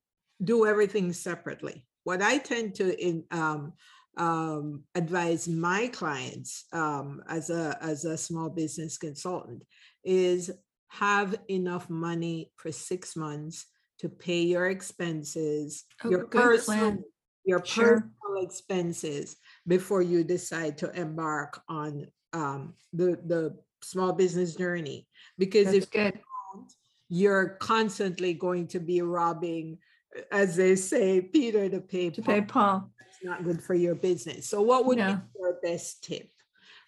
do 0.43 0.67
everything 0.67 1.13
separately. 1.13 1.87
What 2.05 2.23
I 2.23 2.39
tend 2.39 2.75
to 2.77 2.95
in, 3.05 3.25
um, 3.31 3.73
um, 4.17 4.85
advise 4.95 5.49
my 5.49 5.89
clients 5.89 6.65
um, 6.73 7.23
as 7.29 7.51
a 7.51 7.77
as 7.81 8.05
a 8.05 8.17
small 8.17 8.49
business 8.51 8.99
consultant 8.99 9.63
is 10.05 10.51
have 10.89 11.37
enough 11.49 11.89
money 11.91 12.53
for 12.57 12.73
six 12.73 13.17
months 13.17 13.67
to 13.99 14.09
pay 14.09 14.43
your 14.43 14.69
expenses, 14.69 15.85
Oh, 16.05 16.11
your 16.11 16.27
personal, 16.27 16.91
plan. 16.91 17.05
your 17.45 17.61
Sure. 17.61 17.95
personal 17.95 18.45
expenses 18.45 19.37
before 19.67 20.03
you 20.03 20.25
decide 20.25 20.79
to 20.79 20.91
embark 20.93 21.63
on 21.69 22.07
um, 22.33 22.75
the 22.93 23.19
the 23.27 23.57
small 23.83 24.13
business 24.13 24.55
journey. 24.57 25.07
Because 25.39 25.67
That's 25.67 25.87
if 25.87 25.95
you 25.95 26.03
good. 26.03 26.21
don't, 26.55 26.73
you're 27.09 27.51
constantly 27.61 28.35
going 28.35 28.67
to 28.69 28.81
be 28.81 29.01
robbing, 29.01 29.79
as 30.33 30.57
they 30.57 30.77
say, 30.77 31.21
Peter 31.21 31.69
to 31.69 31.81
pay 31.81 32.11
To 32.11 32.23
pay 32.23 32.41
Paul. 32.41 32.47
Paul. 32.49 32.91
It's 33.09 33.19
not 33.23 33.45
good 33.45 33.63
for 33.63 33.75
your 33.75 33.95
business. 33.95 34.49
So, 34.49 34.61
what 34.63 34.85
would 34.87 34.99
No. 34.99 35.07
be 35.07 35.39
your 35.39 35.59
best 35.63 36.05
tip 36.05 36.31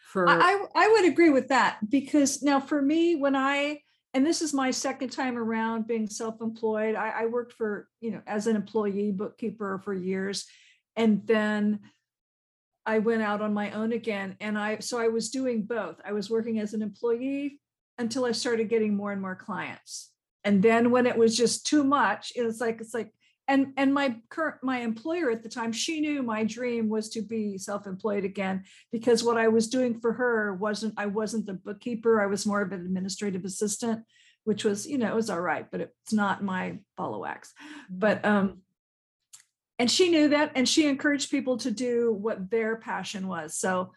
for? 0.01 0.29
I 0.29 0.67
I 0.75 0.89
would 0.89 1.07
agree 1.07 1.31
with 1.31 1.49
that 1.49 1.79
because 1.89 2.43
now 2.43 2.61
for 2.61 2.83
me, 2.83 3.15
when 3.17 3.37
I 3.37 3.81
and 4.15 4.27
this 4.27 4.41
is 4.41 4.55
my 4.55 4.71
second 4.71 5.11
time 5.11 5.37
around 5.37 5.87
being 5.87 6.09
self-employed. 6.09 6.95
I, 6.95 7.11
I 7.11 7.27
worked 7.27 7.53
for, 7.53 7.89
you 8.01 8.11
know, 8.11 8.23
as 8.27 8.47
an 8.47 8.57
employee 8.57 9.13
bookkeeper 9.13 9.81
for 9.85 9.93
years. 9.93 10.47
And 10.97 11.27
then 11.27 11.81
I 12.87 13.01
went 13.01 13.23
out 13.23 13.43
on 13.43 13.53
my 13.53 13.71
own 13.73 13.93
again. 13.93 14.37
And 14.41 14.59
I 14.59 14.79
so 14.79 14.99
I 14.99 15.09
was 15.09 15.31
doing 15.31 15.63
both. 15.63 16.01
I 16.05 16.13
was 16.13 16.31
working 16.31 16.59
as 16.59 16.73
an 16.73 16.83
employee 16.83 17.61
until 17.99 18.25
I 18.25 18.33
started 18.33 18.69
getting 18.71 18.97
more 18.97 19.13
and 19.13 19.21
more 19.21 19.37
clients. 19.37 20.11
And 20.45 20.63
then 20.63 20.91
when 20.91 21.07
it 21.07 21.19
was 21.19 21.37
just 21.37 21.67
too 21.67 21.85
much, 21.85 22.33
it 22.35 22.43
was 22.43 22.61
like, 22.61 22.81
it's 22.81 22.95
like, 22.95 23.13
and 23.49 23.73
and 23.77 23.93
my 23.93 24.17
current 24.29 24.57
my 24.63 24.81
employer 24.81 25.31
at 25.31 25.43
the 25.43 25.49
time 25.49 25.73
she 25.73 26.01
knew 26.01 26.23
my 26.23 26.45
dream 26.45 26.89
was 26.89 27.09
to 27.09 27.23
be 27.23 27.59
self-employed 27.59 28.25
again 28.25 28.63
because 28.93 29.25
what 29.25 29.37
i 29.37 29.49
was 29.49 29.69
doing 29.69 29.99
for 29.99 30.13
her 30.13 30.55
wasn't 30.55 30.95
i 30.97 31.07
wasn't 31.07 31.47
the 31.47 31.55
bookkeeper 31.55 32.21
i 32.21 32.27
was 32.27 32.47
more 32.47 32.63
of 32.63 32.73
an 32.73 32.81
administrative 32.81 33.45
assistant 33.45 34.05
which 34.49 34.65
was 34.65 34.87
you 34.87 34.97
know 34.97 35.09
it 35.09 35.15
was 35.15 35.29
all 35.29 35.41
right 35.41 35.71
but 35.71 35.83
it's 35.83 36.13
not 36.13 36.43
my 36.43 36.79
ball 36.97 37.15
of 37.15 37.21
wax. 37.21 37.53
But 37.91 38.25
um 38.25 38.63
and 39.79 39.91
she 39.91 40.09
knew 40.11 40.29
that 40.29 40.53
and 40.55 40.67
she 40.67 40.89
encouraged 40.89 41.31
people 41.31 41.59
to 41.59 41.71
do 41.71 42.13
what 42.13 42.51
their 42.51 42.77
passion 42.77 43.29
was. 43.29 43.57
So 43.57 43.93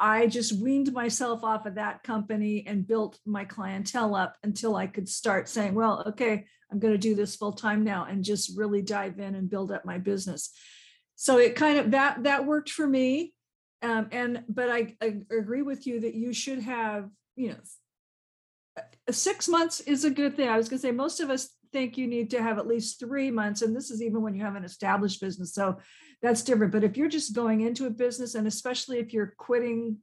I 0.00 0.26
just 0.26 0.60
weaned 0.60 0.92
myself 0.94 1.44
off 1.44 1.66
of 1.66 1.74
that 1.74 2.02
company 2.02 2.64
and 2.66 2.88
built 2.88 3.18
my 3.26 3.44
clientele 3.44 4.14
up 4.14 4.34
until 4.42 4.74
I 4.74 4.86
could 4.86 5.08
start 5.08 5.46
saying, 5.46 5.74
well, 5.74 6.02
okay, 6.08 6.46
I'm 6.72 6.78
going 6.78 6.94
to 6.94 6.98
do 6.98 7.14
this 7.14 7.36
full 7.36 7.52
time 7.52 7.84
now 7.84 8.06
and 8.08 8.24
just 8.24 8.56
really 8.56 8.80
dive 8.80 9.18
in 9.18 9.34
and 9.34 9.50
build 9.50 9.70
up 9.70 9.84
my 9.84 9.98
business. 9.98 10.50
So 11.16 11.36
it 11.36 11.54
kind 11.54 11.78
of 11.78 11.90
that 11.90 12.22
that 12.22 12.46
worked 12.46 12.70
for 12.70 12.86
me. 12.86 13.34
Um, 13.82 14.08
and 14.10 14.44
but 14.48 14.70
I, 14.70 14.96
I 15.02 15.18
agree 15.30 15.62
with 15.62 15.86
you 15.86 16.00
that 16.00 16.14
you 16.14 16.32
should 16.32 16.60
have, 16.60 17.10
you 17.36 17.50
know, 17.50 18.82
six 19.10 19.48
months 19.48 19.80
is 19.80 20.04
a 20.04 20.10
good 20.10 20.34
thing. 20.34 20.48
I 20.48 20.56
was 20.56 20.70
gonna 20.70 20.80
say, 20.80 20.92
most 20.92 21.20
of 21.20 21.28
us 21.28 21.50
think 21.72 21.96
you 21.96 22.06
need 22.06 22.30
to 22.30 22.42
have 22.42 22.58
at 22.58 22.66
least 22.66 22.98
three 22.98 23.30
months, 23.30 23.62
and 23.62 23.74
this 23.74 23.90
is 23.90 24.02
even 24.02 24.22
when 24.22 24.34
you 24.34 24.42
have 24.42 24.56
an 24.56 24.64
established 24.64 25.20
business, 25.20 25.54
so 25.54 25.78
that's 26.22 26.42
different. 26.42 26.72
But 26.72 26.84
if 26.84 26.96
you're 26.96 27.08
just 27.08 27.34
going 27.34 27.60
into 27.62 27.86
a 27.86 27.90
business, 27.90 28.34
and 28.34 28.46
especially 28.46 28.98
if 28.98 29.12
you're 29.12 29.34
quitting, 29.38 29.98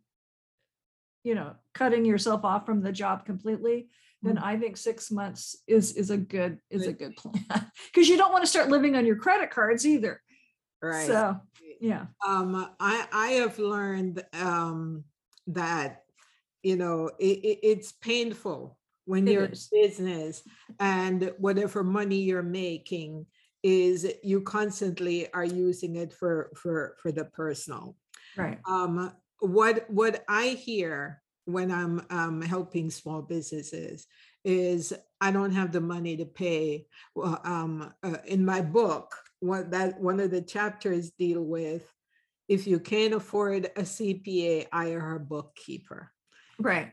you 1.24 1.36
know, 1.36 1.56
cutting 1.74 2.06
yourself 2.06 2.44
off 2.44 2.66
from 2.66 2.82
the 2.82 2.92
job 2.92 3.26
completely, 3.26 3.90
then 4.24 4.38
I 4.38 4.58
think 4.58 4.78
six 4.78 5.12
months 5.12 5.56
is 5.68 5.94
is 5.94 6.10
a 6.10 6.18
good 6.18 6.60
is 6.70 6.88
a 6.88 6.94
good 6.94 7.16
plan 7.16 7.46
because 7.94 8.10
you 8.10 8.18
don't 8.18 8.32
want 8.32 8.44
to 8.44 8.50
start 8.50 8.70
living 8.70 8.96
on 8.96 9.06
your 9.06 9.18
credit 9.18 9.52
cards 9.52 9.86
either. 9.86 10.22
Right. 10.82 11.08
So 11.08 11.40
yeah, 11.80 12.08
Um, 12.26 12.70
I, 12.80 13.08
I 13.12 13.28
have 13.34 13.60
learned, 13.60 14.24
um, 14.34 15.04
that, 15.48 16.04
you 16.64 16.76
know, 16.76 17.12
it, 17.20 17.40
it, 17.44 17.60
it's 17.64 17.92
painful 17.92 18.78
when 19.08 19.28
It 19.28 19.32
you're 19.32 19.46
in 19.46 19.54
business 19.72 20.44
and 20.80 21.34
whatever 21.40 21.84
money 21.84 22.18
you're 22.18 22.44
making 22.44 23.26
is 23.64 24.08
you 24.22 24.42
constantly 24.42 25.32
are 25.34 25.46
using 25.46 25.96
it 25.96 26.14
for, 26.14 26.52
for, 26.56 26.96
for 27.02 27.12
the 27.12 27.26
personal. 27.26 27.96
right. 28.36 28.60
Um, 28.68 29.14
what, 29.40 29.90
what 29.90 30.24
I 30.28 30.50
hear 30.50 31.22
when 31.46 31.72
I'm, 31.72 32.06
um, 32.10 32.42
helping 32.42 32.90
small 32.90 33.22
businesses 33.22 34.06
is 34.44 34.94
I 35.22 35.32
don't 35.32 35.54
have 35.54 35.72
the 35.72 35.82
money 35.82 36.18
to 36.18 36.26
pay. 36.26 36.88
Well, 37.16 37.40
um, 37.44 37.94
uh, 38.04 38.18
in 38.26 38.46
my 38.46 38.62
book, 38.62 39.16
what 39.40 39.72
that, 39.72 40.00
one 40.00 40.20
of 40.20 40.32
the 40.32 40.42
chapters 40.42 41.12
deal 41.12 41.44
with, 41.44 41.90
if 42.50 42.68
you 42.68 42.80
can't 42.80 43.14
afford 43.14 43.66
a 43.76 43.82
CPA, 43.82 44.68
hire 44.72 45.16
a 45.16 45.20
bookkeeper. 45.20 46.12
Right. 46.60 46.92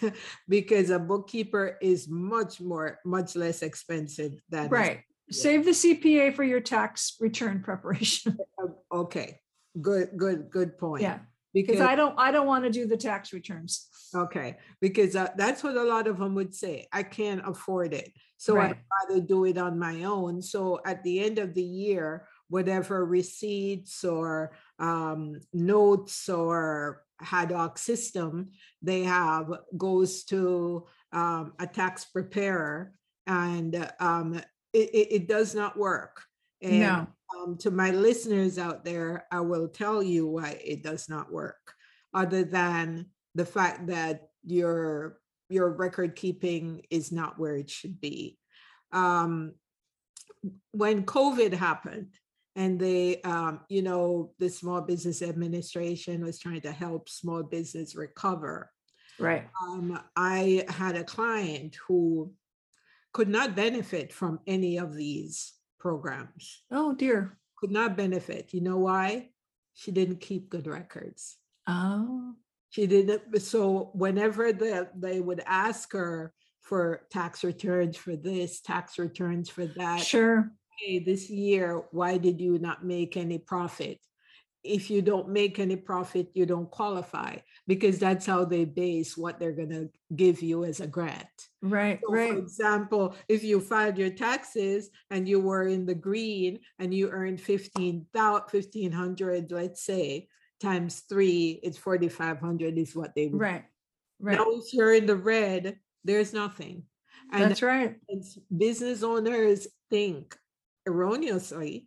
Because 0.48 0.90
a 0.90 0.98
bookkeeper 0.98 1.76
is 1.82 2.08
much 2.08 2.60
more, 2.60 2.98
much 3.04 3.36
less 3.36 3.62
expensive 3.62 4.32
than. 4.48 4.68
Right. 4.68 5.00
Save 5.30 5.64
the 5.64 5.72
CPA 5.72 6.34
for 6.34 6.44
your 6.44 6.60
tax 6.60 7.16
return 7.20 7.62
preparation. 7.62 8.38
Okay, 8.92 9.40
good, 9.80 10.10
good, 10.16 10.48
good 10.48 10.78
point. 10.78 11.02
Yeah, 11.02 11.18
because 11.52 11.80
I 11.80 11.96
don't, 11.96 12.14
I 12.16 12.30
don't 12.30 12.46
want 12.46 12.64
to 12.64 12.70
do 12.70 12.86
the 12.86 12.96
tax 12.96 13.32
returns. 13.32 13.88
Okay, 14.14 14.56
because 14.80 15.16
uh, 15.16 15.28
that's 15.36 15.62
what 15.62 15.76
a 15.76 15.82
lot 15.82 16.06
of 16.06 16.18
them 16.18 16.34
would 16.36 16.54
say. 16.54 16.86
I 16.92 17.02
can't 17.02 17.42
afford 17.46 17.92
it. 17.92 18.12
So 18.38 18.58
I'd 18.58 18.78
rather 19.08 19.20
do 19.20 19.44
it 19.44 19.58
on 19.58 19.78
my 19.78 20.04
own. 20.04 20.42
So 20.42 20.80
at 20.86 21.02
the 21.02 21.20
end 21.20 21.38
of 21.38 21.54
the 21.54 21.62
year, 21.62 22.26
whatever 22.48 23.04
receipts 23.04 24.04
or 24.04 24.52
um, 24.78 25.40
notes 25.52 26.28
or 26.28 27.02
ad 27.32 27.50
hoc 27.50 27.78
system 27.78 28.50
they 28.82 29.02
have 29.02 29.50
goes 29.76 30.24
to 30.24 30.86
um, 31.12 31.52
a 31.58 31.66
tax 31.66 32.04
preparer 32.04 32.92
and 33.26 33.90
um, 34.00 34.34
it, 34.72 34.90
it, 34.90 35.08
it 35.14 35.28
does 35.28 35.54
not 35.54 35.78
work. 35.78 36.22
And 36.62 36.80
No, 36.80 37.06
um, 37.36 37.56
to 37.58 37.70
my 37.70 37.90
listeners 37.90 38.58
out 38.58 38.84
there, 38.84 39.26
I 39.30 39.40
will 39.40 39.68
tell 39.68 40.02
you 40.02 40.26
why 40.26 40.60
it 40.64 40.82
does 40.82 41.08
not 41.08 41.32
work, 41.32 41.74
other 42.14 42.44
than 42.44 43.06
the 43.34 43.44
fact 43.44 43.88
that 43.88 44.28
your 44.44 45.18
your 45.48 45.70
record 45.70 46.16
keeping 46.16 46.82
is 46.90 47.12
not 47.12 47.38
where 47.38 47.56
it 47.56 47.70
should 47.70 48.00
be. 48.00 48.38
Um, 48.92 49.54
when 50.72 51.04
COVID 51.04 51.52
happened, 51.52 52.14
and 52.56 52.80
they, 52.80 53.20
um, 53.22 53.60
you 53.68 53.82
know, 53.82 54.32
the 54.38 54.48
Small 54.48 54.80
Business 54.80 55.22
Administration 55.22 56.24
was 56.24 56.38
trying 56.38 56.62
to 56.62 56.72
help 56.72 57.08
small 57.08 57.42
business 57.42 57.94
recover. 57.94 58.72
right. 59.20 59.46
Um, 59.62 60.00
I 60.16 60.64
had 60.68 60.96
a 60.96 61.04
client 61.04 61.76
who 61.86 62.32
could 63.12 63.28
not 63.28 63.54
benefit 63.54 64.12
from 64.12 64.40
any 64.46 64.78
of 64.78 64.94
these 64.94 65.52
programs 65.78 66.62
Oh 66.70 66.94
dear. 66.94 67.38
could 67.58 67.70
not 67.70 67.96
benefit. 67.96 68.52
You 68.52 68.60
know 68.62 68.78
why? 68.78 69.30
She 69.74 69.92
didn't 69.92 70.20
keep 70.20 70.48
good 70.50 70.66
records. 70.66 71.36
Oh, 71.66 72.34
She 72.70 72.86
didn't. 72.86 73.40
So 73.40 73.90
whenever 73.94 74.52
the, 74.52 74.88
they 74.96 75.20
would 75.20 75.42
ask 75.46 75.92
her 75.92 76.32
for 76.62 77.06
tax 77.10 77.44
returns 77.44 77.96
for 77.96 78.16
this, 78.16 78.60
tax 78.60 78.98
returns 78.98 79.48
for 79.48 79.66
that, 79.66 80.00
sure. 80.00 80.50
Hey, 80.78 80.98
this 80.98 81.30
year, 81.30 81.84
why 81.90 82.18
did 82.18 82.40
you 82.40 82.58
not 82.58 82.84
make 82.84 83.16
any 83.16 83.38
profit? 83.38 83.98
If 84.64 84.90
you 84.90 85.00
don't 85.00 85.28
make 85.28 85.60
any 85.60 85.76
profit, 85.76 86.30
you 86.34 86.44
don't 86.44 86.70
qualify 86.70 87.36
because 87.68 88.00
that's 88.00 88.26
how 88.26 88.44
they 88.44 88.64
base 88.64 89.16
what 89.16 89.38
they're 89.38 89.52
going 89.52 89.70
to 89.70 89.90
give 90.16 90.42
you 90.42 90.64
as 90.64 90.80
a 90.80 90.88
grant. 90.88 91.28
Right, 91.62 92.00
So, 92.02 92.12
For 92.12 92.36
example, 92.36 93.14
if 93.28 93.44
you 93.44 93.60
filed 93.60 93.96
your 93.96 94.10
taxes 94.10 94.90
and 95.10 95.28
you 95.28 95.38
were 95.40 95.68
in 95.68 95.86
the 95.86 95.94
green 95.94 96.58
and 96.80 96.92
you 96.92 97.10
earned 97.10 97.40
fifteen 97.40 98.06
thou- 98.12 98.46
fifteen 98.48 98.90
hundred, 98.90 99.52
let's 99.52 99.82
say, 99.84 100.26
times 100.60 101.04
three, 101.08 101.60
it's 101.62 101.78
forty-five 101.78 102.40
hundred 102.40 102.76
is 102.76 102.96
what 102.96 103.14
they. 103.14 103.28
Right, 103.28 103.64
right. 104.18 104.36
Now, 104.36 104.46
if 104.50 104.72
you're 104.72 104.94
in 104.94 105.06
the 105.06 105.16
red, 105.16 105.78
there's 106.04 106.32
nothing. 106.32 106.84
And 107.32 107.50
That's 107.50 107.62
right. 107.62 107.96
business 108.56 109.02
owners 109.02 109.66
think 109.90 110.36
erroneously 110.86 111.86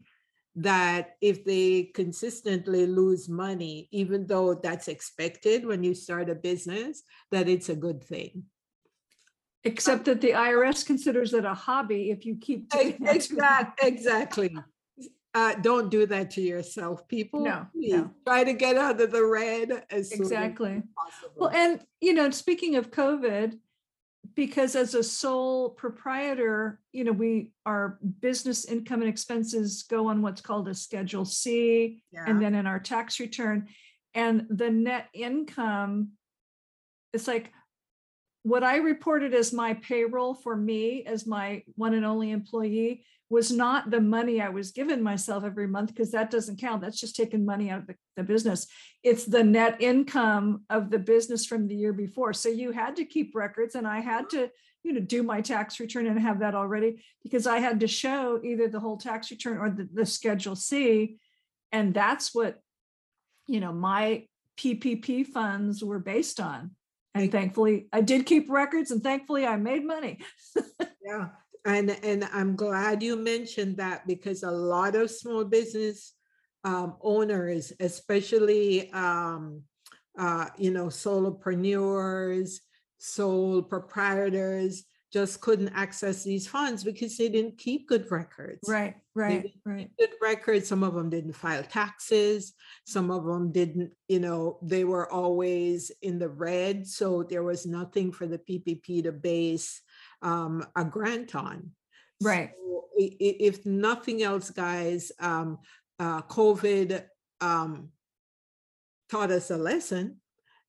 that 0.55 1.15
if 1.21 1.45
they 1.45 1.83
consistently 1.93 2.85
lose 2.85 3.29
money, 3.29 3.87
even 3.91 4.27
though 4.27 4.55
that's 4.55 4.87
expected 4.87 5.65
when 5.65 5.83
you 5.83 5.93
start 5.93 6.29
a 6.29 6.35
business, 6.35 7.03
that 7.31 7.47
it's 7.47 7.69
a 7.69 7.75
good 7.75 8.03
thing. 8.03 8.43
Except 9.63 10.05
that 10.05 10.21
the 10.21 10.31
IRS 10.31 10.85
considers 10.85 11.33
it 11.33 11.45
a 11.45 11.53
hobby 11.53 12.11
if 12.11 12.25
you 12.25 12.35
keep. 12.35 12.69
doing. 12.69 12.97
Exactly, 13.01 13.87
exactly. 13.87 14.55
Uh, 15.35 15.53
don't 15.61 15.91
do 15.91 16.05
that 16.07 16.31
to 16.31 16.41
yourself, 16.41 17.07
people. 17.07 17.41
No, 17.41 17.67
no. 17.75 18.09
Try 18.25 18.43
to 18.43 18.53
get 18.53 18.77
out 18.77 18.99
of 18.99 19.11
the 19.11 19.23
red 19.23 19.83
as 19.91 20.09
soon 20.09 20.21
as 20.21 20.31
Exactly. 20.31 20.81
possible. 20.97 21.33
Well, 21.37 21.49
and 21.51 21.81
you 22.01 22.13
know, 22.13 22.29
speaking 22.31 22.77
of 22.77 22.89
COVID, 22.89 23.59
because 24.35 24.75
as 24.75 24.95
a 24.95 25.03
sole 25.03 25.69
proprietor, 25.71 26.79
you 26.91 27.03
know, 27.03 27.11
we 27.11 27.51
our 27.65 27.99
business 28.21 28.65
income 28.65 29.01
and 29.01 29.09
expenses 29.09 29.83
go 29.83 30.07
on 30.07 30.21
what's 30.21 30.41
called 30.41 30.67
a 30.67 30.73
Schedule 30.73 31.25
C, 31.25 32.01
and 32.25 32.41
then 32.41 32.55
in 32.55 32.65
our 32.65 32.79
tax 32.79 33.19
return, 33.19 33.67
and 34.13 34.45
the 34.49 34.69
net 34.69 35.07
income, 35.13 36.09
it's 37.13 37.27
like 37.27 37.51
what 38.43 38.63
I 38.63 38.77
reported 38.77 39.33
as 39.33 39.51
my 39.51 39.73
payroll 39.73 40.33
for 40.33 40.55
me 40.55 41.03
as 41.05 41.27
my 41.27 41.63
one 41.75 41.93
and 41.93 42.05
only 42.05 42.31
employee 42.31 43.05
was 43.29 43.51
not 43.51 43.91
the 43.91 44.01
money 44.01 44.41
I 44.41 44.49
was 44.49 44.71
giving 44.71 45.03
myself 45.03 45.43
every 45.43 45.67
month 45.67 45.93
because 45.93 46.11
that 46.11 46.31
doesn't 46.31 46.59
count. 46.59 46.81
That's 46.81 46.99
just 46.99 47.15
taking 47.15 47.45
money 47.45 47.69
out 47.69 47.81
of 47.81 47.87
the, 47.87 47.95
the 48.17 48.23
business. 48.23 48.67
It's 49.03 49.25
the 49.25 49.43
net 49.43 49.77
income 49.79 50.63
of 50.69 50.89
the 50.89 50.99
business 50.99 51.45
from 51.45 51.67
the 51.67 51.75
year 51.75 51.93
before. 51.93 52.33
So 52.33 52.49
you 52.49 52.71
had 52.71 52.95
to 52.95 53.05
keep 53.05 53.35
records 53.35 53.75
and 53.75 53.87
I 53.87 53.99
had 53.99 54.29
to, 54.31 54.49
you 54.83 54.93
know, 54.93 54.99
do 54.99 55.21
my 55.21 55.41
tax 55.41 55.79
return 55.79 56.07
and 56.07 56.19
have 56.19 56.39
that 56.39 56.55
already 56.55 57.03
because 57.21 57.45
I 57.45 57.59
had 57.59 57.79
to 57.81 57.87
show 57.87 58.41
either 58.43 58.67
the 58.67 58.79
whole 58.79 58.97
tax 58.97 59.29
return 59.29 59.57
or 59.57 59.69
the, 59.69 59.87
the 59.93 60.05
Schedule 60.05 60.55
C. 60.55 61.17
And 61.71 61.93
that's 61.93 62.33
what, 62.33 62.59
you 63.45 63.59
know, 63.59 63.73
my 63.73 64.25
PPP 64.57 65.27
funds 65.27 65.83
were 65.83 65.99
based 65.99 66.39
on. 66.39 66.71
And 67.13 67.31
thankfully, 67.31 67.87
I 67.93 68.01
did 68.01 68.25
keep 68.25 68.49
records 68.49 68.91
and 68.91 69.03
thankfully 69.03 69.45
I 69.45 69.55
made 69.55 69.85
money. 69.85 70.19
Yeah, 71.01 71.29
and, 71.75 71.97
and 72.03 72.29
I'm 72.33 72.55
glad 72.55 73.03
you 73.03 73.15
mentioned 73.15 73.77
that 73.77 74.07
because 74.07 74.43
a 74.43 74.51
lot 74.51 74.95
of 74.95 75.11
small 75.11 75.43
business 75.45 76.13
um, 76.63 76.95
owners, 77.01 77.71
especially, 77.79 78.91
um, 78.91 79.63
uh, 80.17 80.47
you 80.57 80.71
know, 80.71 80.87
solopreneurs, 80.87 82.57
sole 82.97 83.61
proprietors, 83.61 84.83
just 85.11 85.41
couldn't 85.41 85.69
access 85.69 86.23
these 86.23 86.47
funds 86.47 86.83
because 86.83 87.17
they 87.17 87.29
didn't 87.29 87.57
keep 87.57 87.87
good 87.87 88.09
records. 88.11 88.59
Right, 88.67 88.95
right, 89.15 89.51
right. 89.65 89.89
good 89.97 90.11
records. 90.21 90.67
Some 90.67 90.83
of 90.83 90.93
them 90.93 91.09
didn't 91.09 91.33
file 91.33 91.63
taxes. 91.63 92.53
Some 92.85 93.09
of 93.09 93.25
them 93.25 93.51
didn't, 93.51 93.91
you 94.07 94.19
know, 94.19 94.59
they 94.61 94.83
were 94.83 95.11
always 95.11 95.91
in 96.03 96.19
the 96.19 96.29
red. 96.29 96.85
So 96.85 97.23
there 97.23 97.43
was 97.43 97.65
nothing 97.65 98.11
for 98.11 98.27
the 98.27 98.37
PPP 98.37 99.03
to 99.03 99.11
base 99.11 99.81
um, 100.21 100.65
a 100.75 100.83
grant 100.83 101.35
on. 101.35 101.71
Right. 102.21 102.51
So 102.57 102.85
if 102.97 103.65
nothing 103.65 104.23
else, 104.23 104.49
guys, 104.49 105.11
um, 105.19 105.59
uh, 105.99 106.21
COVID 106.23 107.03
um, 107.41 107.89
taught 109.09 109.31
us 109.31 109.51
a 109.51 109.57
lesson 109.57 110.17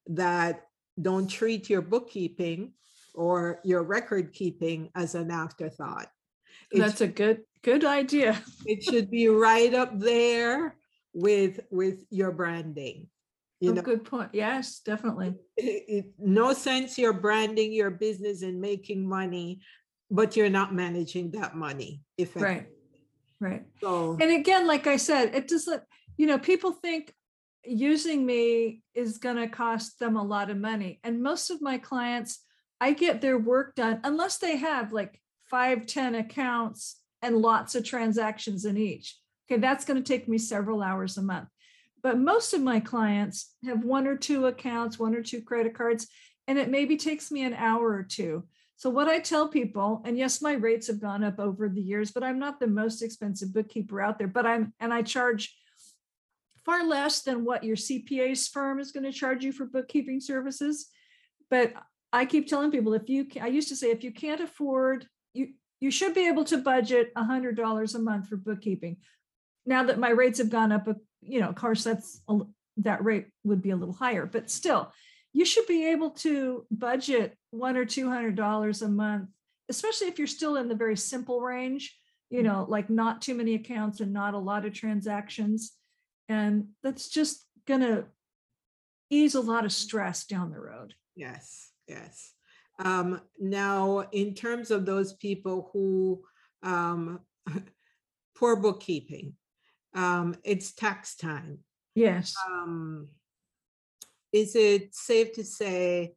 that 0.06 0.66
don't 1.00 1.28
treat 1.28 1.68
your 1.68 1.82
bookkeeping 1.82 2.72
or 3.14 3.60
your 3.64 3.82
record 3.82 4.32
keeping 4.32 4.90
as 4.94 5.14
an 5.14 5.30
afterthought. 5.30 6.08
It 6.70 6.78
That's 6.78 7.00
a 7.00 7.08
good, 7.08 7.42
good 7.62 7.84
idea. 7.84 8.40
it 8.66 8.82
should 8.82 9.10
be 9.10 9.28
right 9.28 9.74
up 9.74 9.98
there 9.98 10.76
with 11.12 11.60
with 11.70 12.04
your 12.10 12.30
branding 12.30 13.08
You 13.60 13.72
Oh, 13.72 13.74
know, 13.74 13.82
good 13.82 14.04
point. 14.04 14.30
Yes, 14.32 14.80
definitely. 14.80 15.34
it, 15.56 15.84
it- 15.88 16.06
no 16.18 16.52
sense 16.54 16.98
you're 16.98 17.12
branding 17.12 17.72
your 17.72 17.90
business 17.90 18.42
and 18.42 18.60
making 18.60 19.06
money, 19.06 19.60
but 20.10 20.34
you're 20.36 20.50
not 20.50 20.74
managing 20.74 21.30
that 21.32 21.54
money 21.54 22.00
If 22.16 22.34
Right. 22.36 22.66
Right. 23.38 23.64
So, 23.80 24.18
And 24.20 24.30
again, 24.32 24.66
like 24.66 24.86
I 24.86 24.96
said, 24.96 25.34
it 25.34 25.48
just, 25.48 25.66
like, 25.68 25.82
you 26.16 26.26
know, 26.26 26.38
people 26.38 26.72
think 26.72 27.14
using 27.64 28.24
me 28.26 28.82
is 28.94 29.18
gonna 29.18 29.48
cost 29.48 29.98
them 29.98 30.16
a 30.16 30.22
lot 30.22 30.50
of 30.50 30.56
money. 30.58 31.00
And 31.04 31.22
most 31.22 31.50
of 31.50 31.60
my 31.62 31.78
clients, 31.78 32.40
I 32.80 32.92
get 32.92 33.20
their 33.20 33.38
work 33.38 33.74
done 33.74 34.00
unless 34.04 34.38
they 34.38 34.56
have 34.56 34.92
like 34.92 35.20
five, 35.50 35.86
ten 35.86 36.14
accounts 36.14 37.00
and 37.22 37.36
lots 37.36 37.74
of 37.74 37.84
transactions 37.84 38.64
in 38.64 38.76
each. 38.78 39.18
Okay, 39.50 39.60
that's 39.60 39.84
gonna 39.84 40.02
take 40.02 40.28
me 40.28 40.38
several 40.38 40.82
hours 40.82 41.16
a 41.18 41.22
month. 41.22 41.48
But 42.02 42.18
most 42.18 42.54
of 42.54 42.62
my 42.62 42.80
clients 42.80 43.54
have 43.64 43.84
one 43.84 44.06
or 44.06 44.16
two 44.16 44.46
accounts, 44.46 44.98
one 44.98 45.14
or 45.14 45.22
two 45.22 45.42
credit 45.42 45.74
cards, 45.74 46.06
and 46.46 46.58
it 46.58 46.70
maybe 46.70 46.96
takes 46.96 47.30
me 47.30 47.42
an 47.44 47.54
hour 47.54 47.90
or 47.90 48.02
two. 48.02 48.44
So 48.76 48.88
what 48.88 49.08
I 49.08 49.18
tell 49.18 49.48
people, 49.48 50.02
and 50.06 50.16
yes, 50.16 50.40
my 50.40 50.54
rates 50.54 50.86
have 50.86 51.00
gone 51.00 51.22
up 51.22 51.38
over 51.38 51.68
the 51.68 51.82
years, 51.82 52.12
but 52.12 52.24
I'm 52.24 52.38
not 52.38 52.58
the 52.58 52.66
most 52.66 53.02
expensive 53.02 53.52
bookkeeper 53.52 54.00
out 54.00 54.18
there, 54.18 54.26
but 54.26 54.46
I'm, 54.46 54.72
and 54.80 54.92
I 54.92 55.02
charge 55.02 55.54
far 56.64 56.86
less 56.86 57.20
than 57.22 57.44
what 57.44 57.62
your 57.62 57.76
CPA's 57.76 58.48
firm 58.48 58.80
is 58.80 58.90
going 58.90 59.04
to 59.04 59.12
charge 59.12 59.44
you 59.44 59.52
for 59.52 59.66
bookkeeping 59.66 60.20
services. 60.20 60.88
But 61.50 61.74
I 62.12 62.24
keep 62.24 62.48
telling 62.48 62.70
people, 62.70 62.94
if 62.94 63.08
you, 63.08 63.26
I 63.40 63.48
used 63.48 63.68
to 63.68 63.76
say, 63.76 63.90
if 63.90 64.02
you 64.02 64.12
can't 64.12 64.40
afford, 64.40 65.06
you, 65.34 65.48
you 65.80 65.90
should 65.90 66.14
be 66.14 66.26
able 66.28 66.44
to 66.44 66.58
budget 66.58 67.12
a 67.16 67.24
hundred 67.24 67.56
dollars 67.56 67.94
a 67.94 67.98
month 67.98 68.28
for 68.28 68.36
bookkeeping. 68.36 68.96
Now 69.70 69.84
that 69.84 70.00
my 70.00 70.10
rates 70.10 70.38
have 70.38 70.50
gone 70.50 70.72
up, 70.72 70.88
you 71.22 71.40
know, 71.40 71.48
of 71.48 71.54
course, 71.54 71.84
that's, 71.84 72.20
a 72.28 72.40
that 72.78 73.04
rate 73.04 73.28
would 73.44 73.62
be 73.62 73.70
a 73.70 73.76
little 73.76 73.94
higher, 73.94 74.26
but 74.26 74.50
still, 74.50 74.92
you 75.32 75.44
should 75.44 75.66
be 75.68 75.86
able 75.92 76.10
to 76.10 76.66
budget 76.72 77.38
one 77.50 77.76
or 77.76 77.84
two 77.84 78.10
hundred 78.10 78.34
dollars 78.34 78.82
a 78.82 78.88
month, 78.88 79.28
especially 79.68 80.08
if 80.08 80.18
you're 80.18 80.26
still 80.26 80.56
in 80.56 80.68
the 80.68 80.74
very 80.74 80.96
simple 80.96 81.40
range, 81.40 81.96
you 82.30 82.42
know, 82.42 82.66
like 82.68 82.90
not 82.90 83.22
too 83.22 83.34
many 83.34 83.54
accounts 83.54 84.00
and 84.00 84.12
not 84.12 84.34
a 84.34 84.38
lot 84.38 84.66
of 84.66 84.72
transactions. 84.72 85.72
And 86.28 86.68
that's 86.82 87.08
just 87.08 87.46
gonna 87.66 88.06
ease 89.08 89.36
a 89.36 89.40
lot 89.40 89.64
of 89.64 89.72
stress 89.72 90.26
down 90.26 90.50
the 90.50 90.58
road. 90.60 90.94
yes, 91.14 91.70
yes. 91.86 92.32
Um, 92.82 93.20
now, 93.38 94.08
in 94.10 94.34
terms 94.34 94.70
of 94.70 94.84
those 94.84 95.12
people 95.12 95.70
who, 95.72 96.22
um, 96.62 97.20
poor 98.36 98.56
bookkeeping, 98.56 99.34
um, 99.94 100.36
it's 100.44 100.72
tax 100.72 101.16
time. 101.16 101.58
Yes, 101.94 102.34
um, 102.48 103.08
is 104.32 104.54
it 104.54 104.94
safe 104.94 105.32
to 105.34 105.44
say 105.44 106.14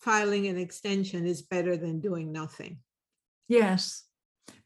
filing 0.00 0.46
an 0.46 0.58
extension 0.58 1.26
is 1.26 1.42
better 1.42 1.76
than 1.76 2.00
doing 2.00 2.32
nothing? 2.32 2.78
yes. 3.48 4.04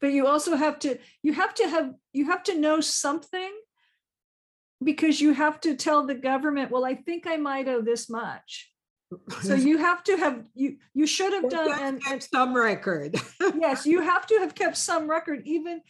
But 0.01 0.11
you 0.11 0.27
also 0.27 0.55
have 0.55 0.79
to, 0.79 0.97
you 1.23 1.33
have 1.33 1.53
to 1.55 1.67
have, 1.67 1.93
you 2.13 2.25
have 2.25 2.43
to 2.43 2.59
know 2.59 2.81
something 2.81 3.51
because 4.83 5.19
you 5.19 5.33
have 5.33 5.59
to 5.61 5.75
tell 5.75 6.05
the 6.05 6.15
government, 6.15 6.71
well, 6.71 6.85
I 6.85 6.95
think 6.95 7.27
I 7.27 7.37
might 7.37 7.67
owe 7.67 7.81
this 7.81 8.09
much. 8.09 8.71
So 9.41 9.53
you 9.69 9.77
have 9.77 10.03
to 10.05 10.17
have, 10.17 10.45
you, 10.53 10.77
you 10.93 11.07
should 11.07 11.33
have 11.33 11.49
done, 11.49 11.99
and, 12.09 12.23
Some 12.23 12.55
record. 12.55 13.15
yes, 13.59 13.85
you 13.85 14.01
have 14.01 14.25
to 14.27 14.39
have 14.39 14.55
kept 14.55 14.77
some 14.77 15.09
record 15.09 15.41
even, 15.45 15.81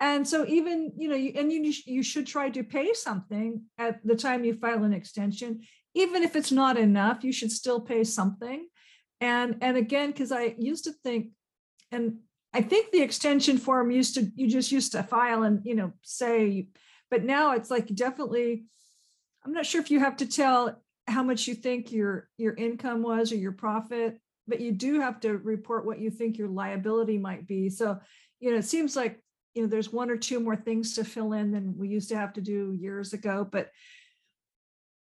and 0.00 0.26
so 0.26 0.44
even, 0.46 0.92
you 0.96 1.08
know, 1.08 1.16
you- 1.16 1.32
and 1.36 1.52
you, 1.52 1.72
you 1.86 2.02
should 2.02 2.26
try 2.26 2.50
to 2.50 2.64
pay 2.64 2.92
something 2.94 3.62
at 3.78 4.00
the 4.04 4.16
time 4.16 4.44
you 4.44 4.54
file 4.54 4.84
an 4.84 4.92
extension. 4.92 5.62
Even 5.94 6.22
if 6.22 6.34
it's 6.34 6.52
not 6.52 6.76
enough, 6.76 7.22
you 7.22 7.32
should 7.32 7.52
still 7.52 7.80
pay 7.80 8.04
something. 8.04 8.66
And, 9.20 9.56
and 9.60 9.76
again, 9.76 10.10
because 10.10 10.32
I 10.32 10.56
used 10.58 10.84
to 10.84 10.92
think, 10.92 11.28
and 11.92 12.18
I 12.52 12.62
think 12.62 12.90
the 12.90 13.02
extension 13.02 13.58
form 13.58 13.90
used 13.90 14.14
to, 14.16 14.30
you 14.34 14.48
just 14.48 14.72
used 14.72 14.92
to 14.92 15.02
file 15.02 15.44
and, 15.44 15.60
you 15.64 15.74
know, 15.74 15.92
say, 16.02 16.68
but 17.10 17.24
now 17.24 17.52
it's 17.52 17.70
like 17.70 17.86
definitely, 17.94 18.64
I'm 19.44 19.52
not 19.52 19.66
sure 19.66 19.80
if 19.80 19.90
you 19.90 20.00
have 20.00 20.16
to 20.18 20.26
tell 20.26 20.82
how 21.06 21.22
much 21.22 21.46
you 21.46 21.54
think 21.54 21.92
your, 21.92 22.28
your 22.38 22.54
income 22.54 23.02
was 23.02 23.30
or 23.30 23.36
your 23.36 23.52
profit, 23.52 24.20
but 24.48 24.60
you 24.60 24.72
do 24.72 25.00
have 25.00 25.20
to 25.20 25.38
report 25.38 25.86
what 25.86 26.00
you 26.00 26.10
think 26.10 26.36
your 26.36 26.48
liability 26.48 27.18
might 27.18 27.46
be. 27.46 27.70
So, 27.70 28.00
you 28.40 28.50
know, 28.50 28.58
it 28.58 28.64
seems 28.64 28.96
like, 28.96 29.20
you 29.54 29.62
know, 29.62 29.68
there's 29.68 29.92
one 29.92 30.10
or 30.10 30.16
two 30.16 30.40
more 30.40 30.56
things 30.56 30.94
to 30.94 31.04
fill 31.04 31.32
in 31.32 31.52
than 31.52 31.78
we 31.78 31.88
used 31.88 32.08
to 32.08 32.16
have 32.16 32.32
to 32.34 32.40
do 32.40 32.72
years 32.72 33.12
ago, 33.12 33.46
but 33.50 33.70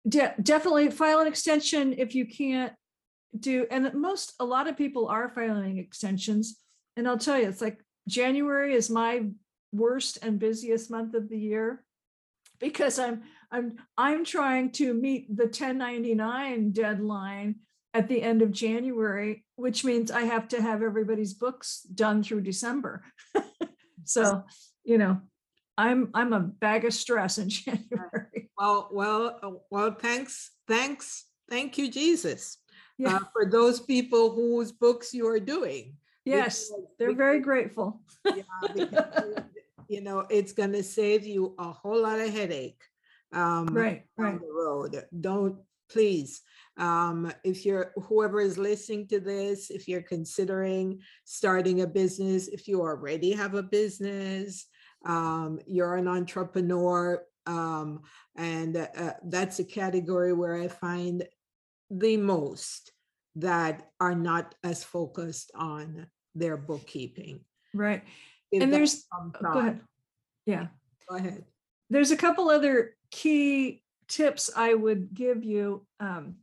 de- 0.08 0.34
definitely 0.42 0.90
file 0.90 1.20
an 1.20 1.28
extension 1.28 1.94
if 1.98 2.16
you 2.16 2.26
can't 2.26 2.74
do, 3.40 3.66
and 3.72 3.94
most, 3.94 4.34
a 4.40 4.46
lot 4.46 4.68
of 4.68 4.78
people 4.78 5.08
are 5.08 5.30
filing 5.30 5.78
extensions. 5.78 6.60
And 6.98 7.08
I'll 7.08 7.18
tell 7.18 7.40
you, 7.40 7.48
it's 7.48 7.62
like 7.62 7.80
January 8.08 8.74
is 8.74 8.90
my 8.90 9.28
worst 9.72 10.18
and 10.22 10.40
busiest 10.40 10.92
month 10.92 11.14
of 11.14 11.30
the 11.30 11.38
year 11.38 11.84
because 12.60 13.00
I'm 13.00 13.24
I'm 13.52 13.78
I'm 13.98 14.26
trying 14.26 14.72
to 14.74 14.94
meet 14.94 15.36
the 15.36 15.46
1099 15.46 16.72
deadline 16.72 17.56
at 17.94 18.08
the 18.08 18.22
end 18.22 18.42
of 18.42 18.52
January, 18.52 19.44
which 19.56 19.84
means 19.84 20.12
I 20.12 20.22
have 20.22 20.48
to 20.50 20.62
have 20.62 20.82
everybody's 20.82 21.34
books 21.34 21.82
done 21.94 22.24
through 22.24 22.42
December. 22.42 23.04
so, 24.06 24.44
you 24.84 24.98
know, 24.98 25.22
I'm 25.78 26.10
I'm 26.14 26.34
a 26.34 26.40
bag 26.40 26.86
of 26.86 26.94
stress 26.94 27.38
in 27.38 27.50
January. 27.58 28.50
Well, 28.58 28.90
well, 28.92 29.40
uh, 29.42 29.52
well, 29.70 29.96
thanks, 30.00 30.52
thanks, 30.68 31.26
thank 31.50 31.78
you, 31.78 31.90
Jesus. 31.90 32.58
Yeah. 32.98 33.16
uh, 33.16 33.20
For 33.34 33.50
those 33.50 33.80
people 33.80 34.32
whose 34.32 34.72
books 34.72 35.14
you 35.14 35.28
are 35.28 35.40
doing. 35.40 35.96
Yes, 36.26 36.70
Because- 36.70 36.86
they're 37.00 37.16
very 37.16 37.40
grateful. 37.40 38.02
yeah, 38.26 38.44
because, 38.76 39.36
You 39.90 40.00
know, 40.02 40.26
it's 40.30 40.54
gonna 40.54 40.84
save 40.84 41.26
you 41.26 41.54
a 41.60 41.72
whole 41.72 42.02
lot 42.04 42.20
of 42.20 42.30
headache. 42.30 42.80
um, 43.34 43.66
Right, 43.68 44.06
right. 44.18 44.40
the 44.40 44.48
road. 44.48 45.04
Don't, 45.20 45.58
please, 45.90 46.42
um, 46.78 47.32
if 47.44 47.66
you're, 47.66 47.92
whoever 47.96 48.40
is 48.40 48.58
listening 48.58 49.08
to 49.08 49.20
this, 49.20 49.70
if 49.70 49.88
you're 49.88 50.02
considering 50.02 51.00
starting 51.26 51.82
a 51.82 51.88
business, 51.88 52.48
if 52.48 52.68
you 52.68 52.82
already 52.82 53.32
have 53.32 53.54
a 53.56 53.64
business, 53.64 54.66
um, 55.06 55.60
you're 55.66 55.96
an 55.96 56.08
entrepreneur, 56.08 57.24
um, 57.48 58.02
and 58.36 58.78
uh, 58.78 59.14
that's 59.26 59.60
a 59.60 59.64
category 59.64 60.34
where 60.34 60.56
I 60.56 60.68
find 60.68 61.24
the 61.90 62.18
most 62.18 62.92
that 63.36 63.90
are 64.00 64.16
not 64.16 64.56
as 64.64 64.84
focused 64.84 65.52
on 65.56 66.08
their 66.36 66.58
bookkeeping. 66.58 67.42
Right. 67.74 68.04
Give 68.52 68.62
And 68.62 68.74
there's, 68.74 69.06
go 69.42 69.60
ahead. 69.60 69.82
Yeah. 70.46 70.68
Go 71.10 71.16
ahead. 71.16 71.44
there's 71.90 72.12
a 72.12 72.18
couple 72.18 72.50
other 72.50 72.96
key 73.10 73.84
tips 74.08 74.50
I 74.56 74.74
would 74.74 75.14
give 75.14 75.44
you. 75.44 75.86
Um, 76.00 76.36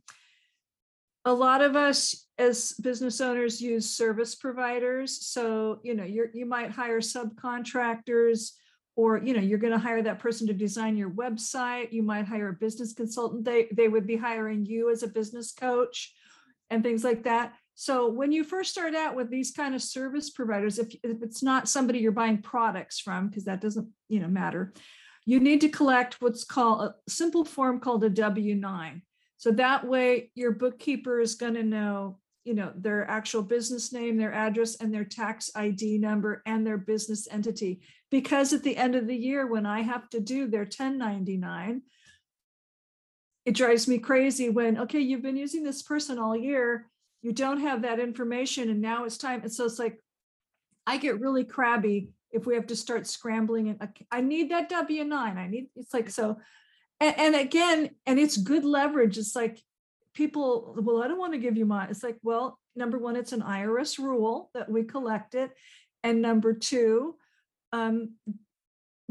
a 1.25 1.33
lot 1.33 1.61
of 1.61 1.75
us 1.75 2.27
as 2.37 2.73
business 2.81 3.19
owners 3.19 3.61
use 3.61 3.89
service 3.89 4.35
providers. 4.35 5.25
So, 5.27 5.79
you 5.83 5.93
know, 5.93 6.05
you're, 6.05 6.29
you 6.33 6.45
might 6.45 6.71
hire 6.71 7.01
subcontractors 7.01 8.51
or, 8.95 9.17
you 9.17 9.33
know, 9.33 9.41
you're 9.41 9.59
going 9.59 9.73
to 9.73 9.79
hire 9.79 10.01
that 10.01 10.19
person 10.19 10.47
to 10.47 10.53
design 10.53 10.97
your 10.97 11.09
website. 11.09 11.91
You 11.91 12.03
might 12.03 12.25
hire 12.25 12.49
a 12.49 12.53
business 12.53 12.93
consultant. 12.93 13.45
They, 13.45 13.67
they 13.73 13.87
would 13.87 14.07
be 14.07 14.17
hiring 14.17 14.65
you 14.65 14.89
as 14.89 15.03
a 15.03 15.07
business 15.07 15.51
coach 15.51 16.13
and 16.69 16.83
things 16.83 17.03
like 17.03 17.23
that. 17.23 17.53
So 17.75 18.09
when 18.09 18.31
you 18.31 18.43
first 18.43 18.71
start 18.71 18.93
out 18.95 19.15
with 19.15 19.29
these 19.29 19.51
kind 19.51 19.73
of 19.73 19.81
service 19.81 20.29
providers, 20.29 20.79
if, 20.79 20.93
if 21.03 21.23
it's 21.23 21.41
not 21.41 21.69
somebody 21.69 21.99
you're 21.99 22.11
buying 22.11 22.41
products 22.41 22.99
from, 22.99 23.27
because 23.27 23.45
that 23.45 23.61
doesn't, 23.61 23.87
you 24.09 24.19
know, 24.19 24.27
matter, 24.27 24.73
you 25.25 25.39
need 25.39 25.61
to 25.61 25.69
collect 25.69 26.21
what's 26.21 26.43
called 26.43 26.81
a 26.81 26.95
simple 27.09 27.45
form 27.45 27.79
called 27.79 28.03
a 28.03 28.09
W-9. 28.09 29.01
So 29.39 29.51
that 29.51 29.87
way 29.87 30.31
your 30.35 30.51
bookkeeper 30.51 31.21
is 31.21 31.35
going 31.35 31.53
to 31.53 31.63
know, 31.63 32.19
you 32.43 32.53
know, 32.53 32.73
their 32.75 33.09
actual 33.09 33.41
business 33.41 33.93
name, 33.93 34.17
their 34.17 34.33
address 34.33 34.75
and 34.75 34.93
their 34.93 35.05
tax 35.05 35.49
ID 35.55 35.97
number 35.97 36.43
and 36.45 36.67
their 36.67 36.77
business 36.77 37.25
entity. 37.31 37.79
Because 38.11 38.51
at 38.51 38.63
the 38.63 38.75
end 38.75 38.95
of 38.95 39.07
the 39.07 39.15
year, 39.15 39.47
when 39.47 39.65
I 39.65 39.81
have 39.81 40.09
to 40.09 40.19
do 40.19 40.47
their 40.47 40.63
1099, 40.63 41.81
it 43.45 43.55
drives 43.55 43.87
me 43.87 43.97
crazy 43.97 44.49
when, 44.49 44.77
okay, 44.77 44.99
you've 44.99 45.21
been 45.21 45.37
using 45.37 45.63
this 45.63 45.83
person 45.83 46.19
all 46.19 46.35
year, 46.35 46.89
you 47.21 47.31
don't 47.31 47.61
have 47.61 47.83
that 47.83 48.01
information 48.01 48.69
and 48.69 48.81
now 48.81 49.05
it's 49.05 49.17
time. 49.17 49.41
And 49.43 49.53
so 49.53 49.63
it's 49.63 49.79
like, 49.79 50.03
I 50.85 50.97
get 50.97 51.21
really 51.21 51.45
crabby 51.45 52.09
if 52.31 52.45
we 52.45 52.55
have 52.55 52.67
to 52.67 52.75
start 52.75 53.07
scrambling 53.07 53.69
and 53.69 53.89
I 54.11 54.19
need 54.19 54.51
that 54.51 54.67
W 54.67 55.05
nine. 55.05 55.37
I 55.37 55.47
need, 55.47 55.67
it's 55.77 55.93
like, 55.93 56.09
so, 56.09 56.39
and, 56.99 57.17
and 57.17 57.35
again, 57.35 57.89
and 58.05 58.19
it's 58.19 58.37
good 58.37 58.65
leverage. 58.65 59.17
It's 59.17 59.35
like 59.35 59.61
people, 60.13 60.75
well, 60.77 61.01
I 61.01 61.07
don't 61.07 61.19
want 61.19 61.33
to 61.33 61.39
give 61.39 61.57
you 61.57 61.65
mine. 61.65 61.87
It's 61.89 62.03
like, 62.03 62.17
well, 62.23 62.59
number 62.75 62.97
one, 62.97 63.15
it's 63.15 63.33
an 63.33 63.41
IRS 63.41 63.97
rule 63.97 64.49
that 64.53 64.69
we 64.69 64.83
collect 64.83 65.35
it. 65.35 65.51
And 66.03 66.21
number 66.21 66.53
two, 66.53 67.15
um, 67.71 68.15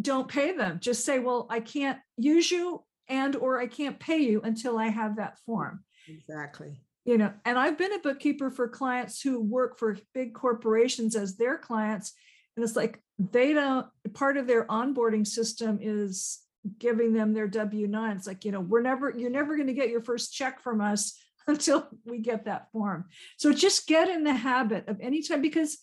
don't 0.00 0.28
pay 0.28 0.56
them. 0.56 0.78
Just 0.80 1.04
say, 1.04 1.18
well, 1.18 1.46
I 1.50 1.60
can't 1.60 1.98
use 2.16 2.50
you 2.50 2.84
and 3.08 3.36
or 3.36 3.60
I 3.60 3.66
can't 3.66 3.98
pay 3.98 4.18
you 4.18 4.40
until 4.42 4.78
I 4.78 4.88
have 4.88 5.16
that 5.16 5.38
form. 5.40 5.84
Exactly. 6.08 6.80
You 7.04 7.18
know, 7.18 7.32
and 7.44 7.58
I've 7.58 7.78
been 7.78 7.94
a 7.94 7.98
bookkeeper 7.98 8.50
for 8.50 8.68
clients 8.68 9.20
who 9.22 9.40
work 9.40 9.78
for 9.78 9.96
big 10.14 10.34
corporations 10.34 11.16
as 11.16 11.36
their 11.36 11.56
clients. 11.56 12.12
And 12.56 12.64
it's 12.64 12.76
like 12.76 13.02
they 13.18 13.54
don't, 13.54 13.86
part 14.12 14.36
of 14.36 14.46
their 14.46 14.66
onboarding 14.66 15.26
system 15.26 15.78
is 15.80 16.40
giving 16.78 17.12
them 17.12 17.32
their 17.32 17.48
W 17.48 17.86
nine. 17.86 18.16
It's 18.16 18.26
like, 18.26 18.44
you 18.44 18.52
know, 18.52 18.60
we're 18.60 18.82
never, 18.82 19.14
you're 19.16 19.30
never 19.30 19.56
going 19.56 19.68
to 19.68 19.74
get 19.74 19.90
your 19.90 20.02
first 20.02 20.32
check 20.32 20.60
from 20.60 20.80
us 20.80 21.18
until 21.46 21.88
we 22.04 22.18
get 22.18 22.44
that 22.44 22.70
form. 22.72 23.06
So 23.36 23.52
just 23.52 23.86
get 23.86 24.08
in 24.08 24.24
the 24.24 24.34
habit 24.34 24.88
of 24.88 25.00
anytime 25.00 25.42
because 25.42 25.78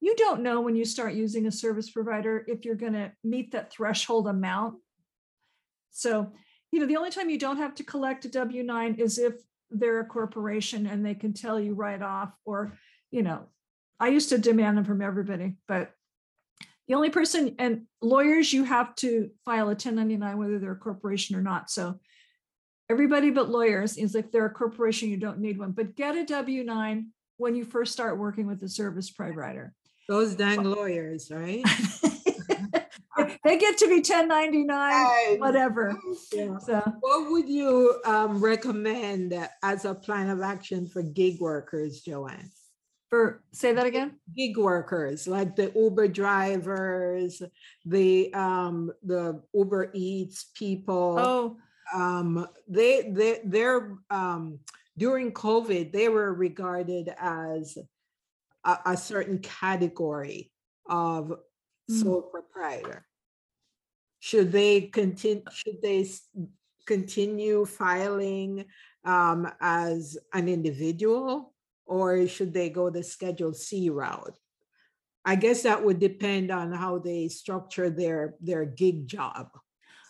you 0.00 0.14
don't 0.16 0.42
know 0.42 0.60
when 0.60 0.76
you 0.76 0.84
start 0.84 1.14
using 1.14 1.46
a 1.46 1.52
service 1.52 1.90
provider 1.90 2.44
if 2.46 2.64
you're 2.64 2.76
going 2.76 2.92
to 2.92 3.12
meet 3.24 3.52
that 3.52 3.72
threshold 3.72 4.28
amount. 4.28 4.76
So, 5.90 6.32
you 6.70 6.78
know, 6.80 6.86
the 6.86 6.96
only 6.96 7.10
time 7.10 7.30
you 7.30 7.38
don't 7.38 7.56
have 7.56 7.74
to 7.76 7.84
collect 7.84 8.24
a 8.24 8.28
W 8.28 8.62
9 8.62 8.94
is 8.94 9.18
if 9.18 9.34
they're 9.70 10.00
a 10.00 10.06
corporation 10.06 10.86
and 10.86 11.04
they 11.04 11.14
can 11.14 11.32
tell 11.32 11.58
you 11.58 11.74
right 11.74 12.00
off, 12.00 12.30
or, 12.44 12.78
you 13.10 13.22
know, 13.22 13.48
I 13.98 14.08
used 14.08 14.28
to 14.28 14.38
demand 14.38 14.78
them 14.78 14.84
from 14.84 15.02
everybody, 15.02 15.56
but 15.66 15.90
the 16.88 16.94
only 16.94 17.10
person 17.10 17.54
and 17.58 17.82
lawyers, 18.00 18.52
you 18.52 18.64
have 18.64 18.94
to 18.96 19.30
file 19.44 19.64
a 19.66 19.76
1099 19.76 20.38
whether 20.38 20.58
they're 20.58 20.72
a 20.72 20.76
corporation 20.76 21.36
or 21.36 21.42
not. 21.42 21.70
So 21.70 22.00
everybody 22.90 23.30
but 23.30 23.50
lawyers 23.50 23.98
is 23.98 24.14
if 24.14 24.32
they're 24.32 24.46
a 24.46 24.50
corporation, 24.50 25.10
you 25.10 25.18
don't 25.18 25.38
need 25.38 25.58
one, 25.58 25.72
but 25.72 25.94
get 25.94 26.16
a 26.16 26.24
W 26.24 26.64
9 26.64 27.08
when 27.36 27.54
you 27.54 27.64
first 27.64 27.92
start 27.92 28.18
working 28.18 28.46
with 28.46 28.62
a 28.62 28.68
service 28.68 29.10
provider. 29.10 29.74
Those 30.08 30.34
dang 30.34 30.64
lawyers, 30.64 31.30
right? 31.30 31.62
they 33.44 33.58
get 33.58 33.76
to 33.78 33.86
be 33.86 33.96
1099, 33.96 34.66
Right. 34.68 35.36
whatever. 35.38 35.94
Yeah. 36.32 36.58
So 36.58 36.80
What 37.00 37.30
would 37.30 37.48
you 37.48 38.00
um, 38.06 38.40
recommend 38.40 39.34
as 39.62 39.84
a 39.84 39.94
plan 39.94 40.30
of 40.30 40.40
action 40.40 40.86
for 40.86 41.02
gig 41.02 41.38
workers, 41.40 42.00
Joanne? 42.00 42.50
For 43.10 43.42
say 43.52 43.72
that 43.72 43.86
again. 43.86 44.16
Gig 44.36 44.56
workers, 44.56 45.26
like 45.26 45.56
the 45.56 45.72
Uber 45.74 46.08
drivers, 46.08 47.42
the 47.84 48.32
um, 48.34 48.92
the 49.02 49.42
Uber 49.54 49.90
Eats 49.94 50.46
people. 50.54 51.16
Oh, 51.18 51.56
um, 51.94 52.46
they 52.68 53.10
they 53.10 53.40
they're 53.44 53.96
um, 54.10 54.60
during 54.96 55.32
COVID 55.32 55.92
they 55.92 56.08
were 56.08 56.32
regarded 56.34 57.14
as 57.18 57.78
a, 58.64 58.78
a 58.86 58.96
certain 58.96 59.38
category 59.38 60.52
of 60.88 61.32
Mm. 61.90 62.02
sole 62.02 62.22
proprietor. 62.22 63.06
Should 64.20 64.52
they 64.52 64.82
continue? 64.82 65.42
Should 65.50 65.80
they 65.80 66.06
continue 66.86 67.64
filing 67.64 68.66
um, 69.04 69.50
as 69.60 70.18
an 70.34 70.48
individual, 70.48 71.54
or 71.88 72.26
should 72.28 72.52
they 72.52 72.70
go 72.70 72.90
the 72.90 73.02
Schedule 73.02 73.54
C 73.54 73.90
route? 73.90 74.38
I 75.24 75.34
guess 75.34 75.62
that 75.62 75.84
would 75.84 75.98
depend 75.98 76.50
on 76.50 76.72
how 76.72 76.98
they 76.98 77.28
structure 77.28 77.90
their 77.90 78.34
their 78.40 78.64
gig 78.64 79.06
job. 79.06 79.48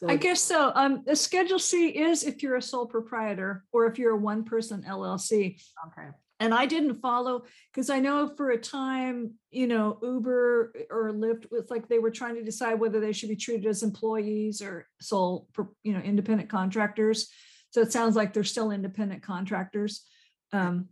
I 0.06 0.16
guess 0.16 0.40
so. 0.40 0.70
Um, 0.74 1.02
the 1.04 1.16
Schedule 1.16 1.58
C 1.58 1.88
is 1.88 2.22
if 2.22 2.42
you're 2.42 2.56
a 2.56 2.62
sole 2.62 2.86
proprietor 2.86 3.64
or 3.72 3.86
if 3.86 3.98
you're 3.98 4.12
a 4.12 4.16
one-person 4.16 4.84
LLC. 4.88 5.60
Okay. 5.88 6.08
And 6.40 6.54
I 6.54 6.66
didn't 6.66 7.00
follow 7.00 7.42
because 7.72 7.90
I 7.90 7.98
know 7.98 8.28
for 8.36 8.50
a 8.50 8.58
time, 8.58 9.34
you 9.50 9.66
know, 9.66 9.98
Uber 10.00 10.72
or 10.88 11.10
Lyft 11.10 11.50
was 11.50 11.68
like 11.68 11.88
they 11.88 11.98
were 11.98 12.12
trying 12.12 12.36
to 12.36 12.44
decide 12.44 12.78
whether 12.78 13.00
they 13.00 13.12
should 13.12 13.28
be 13.28 13.34
treated 13.34 13.66
as 13.66 13.82
employees 13.82 14.62
or 14.62 14.86
sole, 15.00 15.48
you 15.82 15.94
know, 15.94 16.00
independent 16.00 16.48
contractors. 16.48 17.28
So 17.70 17.80
it 17.80 17.92
sounds 17.92 18.14
like 18.14 18.32
they're 18.32 18.44
still 18.44 18.70
independent 18.70 19.22
contractors. 19.22 20.06
Um, 20.52 20.90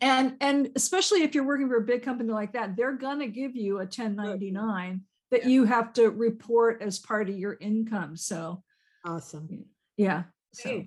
and 0.00 0.36
and 0.40 0.70
especially 0.76 1.22
if 1.22 1.34
you're 1.34 1.46
working 1.46 1.68
for 1.68 1.76
a 1.76 1.80
big 1.82 2.02
company 2.02 2.32
like 2.32 2.52
that, 2.52 2.76
they're 2.76 2.96
gonna 2.96 3.28
give 3.28 3.54
you 3.56 3.76
a 3.80 3.86
1099 3.86 5.02
that 5.30 5.42
Yeah. 5.42 5.48
you 5.48 5.64
have 5.64 5.92
to 5.94 6.10
report 6.10 6.82
as 6.82 6.98
part 6.98 7.28
of 7.28 7.38
your 7.38 7.56
income. 7.60 8.16
So 8.16 8.62
Awesome. 9.04 9.64
yeah. 9.96 10.24
So 10.52 10.84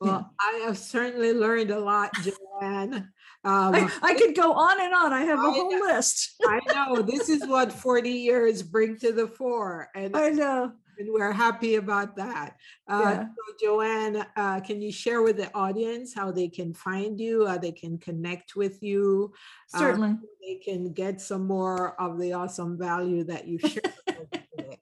Well, 0.00 0.30
I 0.40 0.62
have 0.66 0.76
certainly 0.76 1.32
learned 1.32 1.70
a 1.70 1.80
lot, 1.80 2.12
Joanne. 2.22 3.12
Um, 3.44 3.76
I, 3.76 3.88
I 4.02 4.14
could 4.14 4.34
go 4.34 4.54
on 4.54 4.80
and 4.80 4.92
on. 4.92 5.12
I 5.12 5.20
have 5.22 5.38
a 5.38 5.42
I 5.42 5.50
whole 5.52 5.70
know. 5.70 5.78
list. 5.86 6.34
I 6.44 6.58
know 6.74 7.00
this 7.00 7.28
is 7.28 7.46
what 7.46 7.72
40 7.72 8.10
years 8.10 8.60
bring 8.60 8.96
to 8.98 9.12
the 9.12 9.28
fore, 9.28 9.88
and, 9.94 10.16
I 10.16 10.30
know. 10.30 10.72
And 10.98 11.12
we're 11.12 11.32
happy 11.32 11.76
about 11.76 12.16
that. 12.16 12.56
Uh, 12.88 13.00
Yeah. 13.04 13.24
So 13.26 13.54
Joanne, 13.62 14.26
uh, 14.36 14.60
can 14.60 14.80
you 14.80 14.90
share 14.92 15.22
with 15.22 15.36
the 15.36 15.52
audience 15.54 16.14
how 16.14 16.30
they 16.32 16.48
can 16.48 16.72
find 16.74 17.20
you, 17.20 17.46
how 17.46 17.58
they 17.58 17.72
can 17.72 17.98
connect 17.98 18.56
with 18.56 18.82
you, 18.82 19.32
uh, 19.74 19.78
Certainly. 19.78 20.16
they 20.42 20.54
can 20.56 20.92
get 20.92 21.20
some 21.20 21.46
more 21.46 22.00
of 22.00 22.18
the 22.18 22.32
awesome 22.32 22.76
value 22.78 23.24
that 23.24 23.46
you 23.46 23.58
shared 23.58 23.92
with 24.06 24.18
us 24.34 24.40
today? 24.58 24.78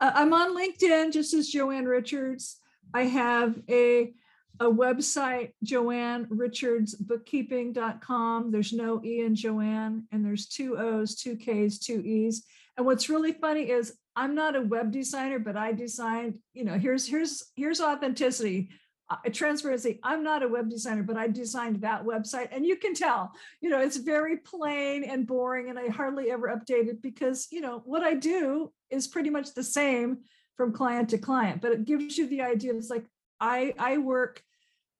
Uh, 0.00 0.12
I'm 0.14 0.32
on 0.32 0.56
LinkedIn, 0.56 1.12
just 1.12 1.34
as 1.34 1.48
Joanne 1.48 1.86
Richards. 1.86 2.60
I 2.92 3.04
have 3.04 3.60
a, 3.68 4.12
a 4.60 4.66
website, 4.66 5.52
joannerichardsbookkeeping.com. 5.64 8.50
There's 8.50 8.72
no 8.72 9.02
E 9.04 9.20
in 9.20 9.34
Joanne, 9.34 10.06
and 10.12 10.24
there's 10.24 10.46
two 10.46 10.76
O's, 10.78 11.14
two 11.16 11.36
K's, 11.36 11.78
two 11.78 12.00
E's. 12.00 12.44
And 12.76 12.86
what's 12.86 13.08
really 13.08 13.32
funny 13.32 13.70
is 13.70 13.96
I'm 14.16 14.34
not 14.34 14.56
a 14.56 14.62
web 14.62 14.92
designer, 14.92 15.38
but 15.38 15.56
I 15.56 15.72
designed, 15.72 16.38
you 16.52 16.64
know, 16.64 16.78
here's 16.78 17.06
here's 17.06 17.44
here's 17.56 17.80
authenticity. 17.80 18.70
Uh, 19.10 19.16
transparency. 19.30 20.00
I'm 20.02 20.24
not 20.24 20.42
a 20.42 20.48
web 20.48 20.70
designer, 20.70 21.02
but 21.02 21.18
I 21.18 21.28
designed 21.28 21.82
that 21.82 22.06
website, 22.06 22.48
and 22.52 22.64
you 22.64 22.76
can 22.76 22.94
tell, 22.94 23.32
you 23.60 23.68
know, 23.68 23.78
it's 23.78 23.98
very 23.98 24.38
plain 24.38 25.04
and 25.04 25.26
boring, 25.26 25.68
and 25.68 25.78
I 25.78 25.88
hardly 25.88 26.30
ever 26.30 26.48
update 26.48 26.88
it 26.88 27.02
because, 27.02 27.46
you 27.50 27.60
know, 27.60 27.82
what 27.84 28.02
I 28.02 28.14
do 28.14 28.72
is 28.88 29.06
pretty 29.06 29.28
much 29.28 29.52
the 29.52 29.62
same 29.62 30.20
from 30.56 30.72
client 30.72 31.10
to 31.10 31.18
client, 31.18 31.60
but 31.60 31.72
it 31.72 31.84
gives 31.84 32.16
you 32.16 32.26
the 32.28 32.40
idea. 32.40 32.72
It's 32.74 32.88
like 32.88 33.04
I 33.40 33.74
I 33.78 33.98
work 33.98 34.42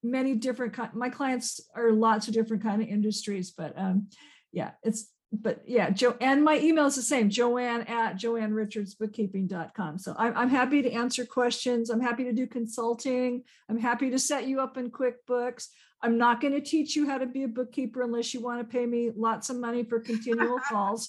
many 0.02 0.34
different 0.34 0.76
my 0.94 1.08
clients 1.08 1.60
are 1.74 1.90
lots 1.90 2.28
of 2.28 2.34
different 2.34 2.62
kind 2.62 2.82
of 2.82 2.88
industries, 2.88 3.52
but 3.52 3.72
um 3.76 4.08
yeah, 4.52 4.72
it's 4.82 5.10
but 5.42 5.62
yeah, 5.66 5.90
Joe 5.90 6.16
and 6.20 6.44
my 6.44 6.58
email 6.58 6.86
is 6.86 6.96
the 6.96 7.02
same, 7.02 7.30
Joanne 7.30 7.82
at 7.82 8.16
joannerichardsbookkeeping.com. 8.16 9.98
So 9.98 10.14
I'm 10.18 10.36
I'm 10.36 10.48
happy 10.48 10.82
to 10.82 10.92
answer 10.92 11.24
questions. 11.24 11.90
I'm 11.90 12.00
happy 12.00 12.24
to 12.24 12.32
do 12.32 12.46
consulting. 12.46 13.42
I'm 13.68 13.78
happy 13.78 14.10
to 14.10 14.18
set 14.18 14.46
you 14.46 14.60
up 14.60 14.76
in 14.76 14.90
QuickBooks. 14.90 15.68
I'm 16.02 16.18
not 16.18 16.40
going 16.40 16.52
to 16.52 16.60
teach 16.60 16.96
you 16.96 17.08
how 17.08 17.16
to 17.18 17.26
be 17.26 17.44
a 17.44 17.48
bookkeeper 17.48 18.02
unless 18.02 18.34
you 18.34 18.40
want 18.40 18.60
to 18.60 18.64
pay 18.64 18.84
me 18.84 19.10
lots 19.16 19.48
of 19.48 19.56
money 19.56 19.84
for 19.84 20.00
continual 20.00 20.58
calls. 20.68 21.08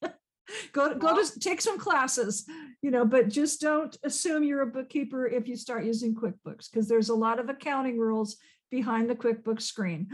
go 0.72 0.94
go 0.94 1.22
to 1.22 1.40
take 1.40 1.60
some 1.60 1.78
classes, 1.78 2.46
you 2.82 2.90
know, 2.90 3.04
but 3.04 3.28
just 3.28 3.60
don't 3.60 3.96
assume 4.02 4.44
you're 4.44 4.62
a 4.62 4.66
bookkeeper 4.66 5.26
if 5.26 5.46
you 5.46 5.56
start 5.56 5.84
using 5.84 6.14
QuickBooks 6.14 6.70
because 6.70 6.88
there's 6.88 7.10
a 7.10 7.14
lot 7.14 7.38
of 7.38 7.48
accounting 7.48 7.98
rules 7.98 8.36
behind 8.70 9.08
the 9.08 9.14
QuickBooks 9.14 9.62
screen. 9.62 10.08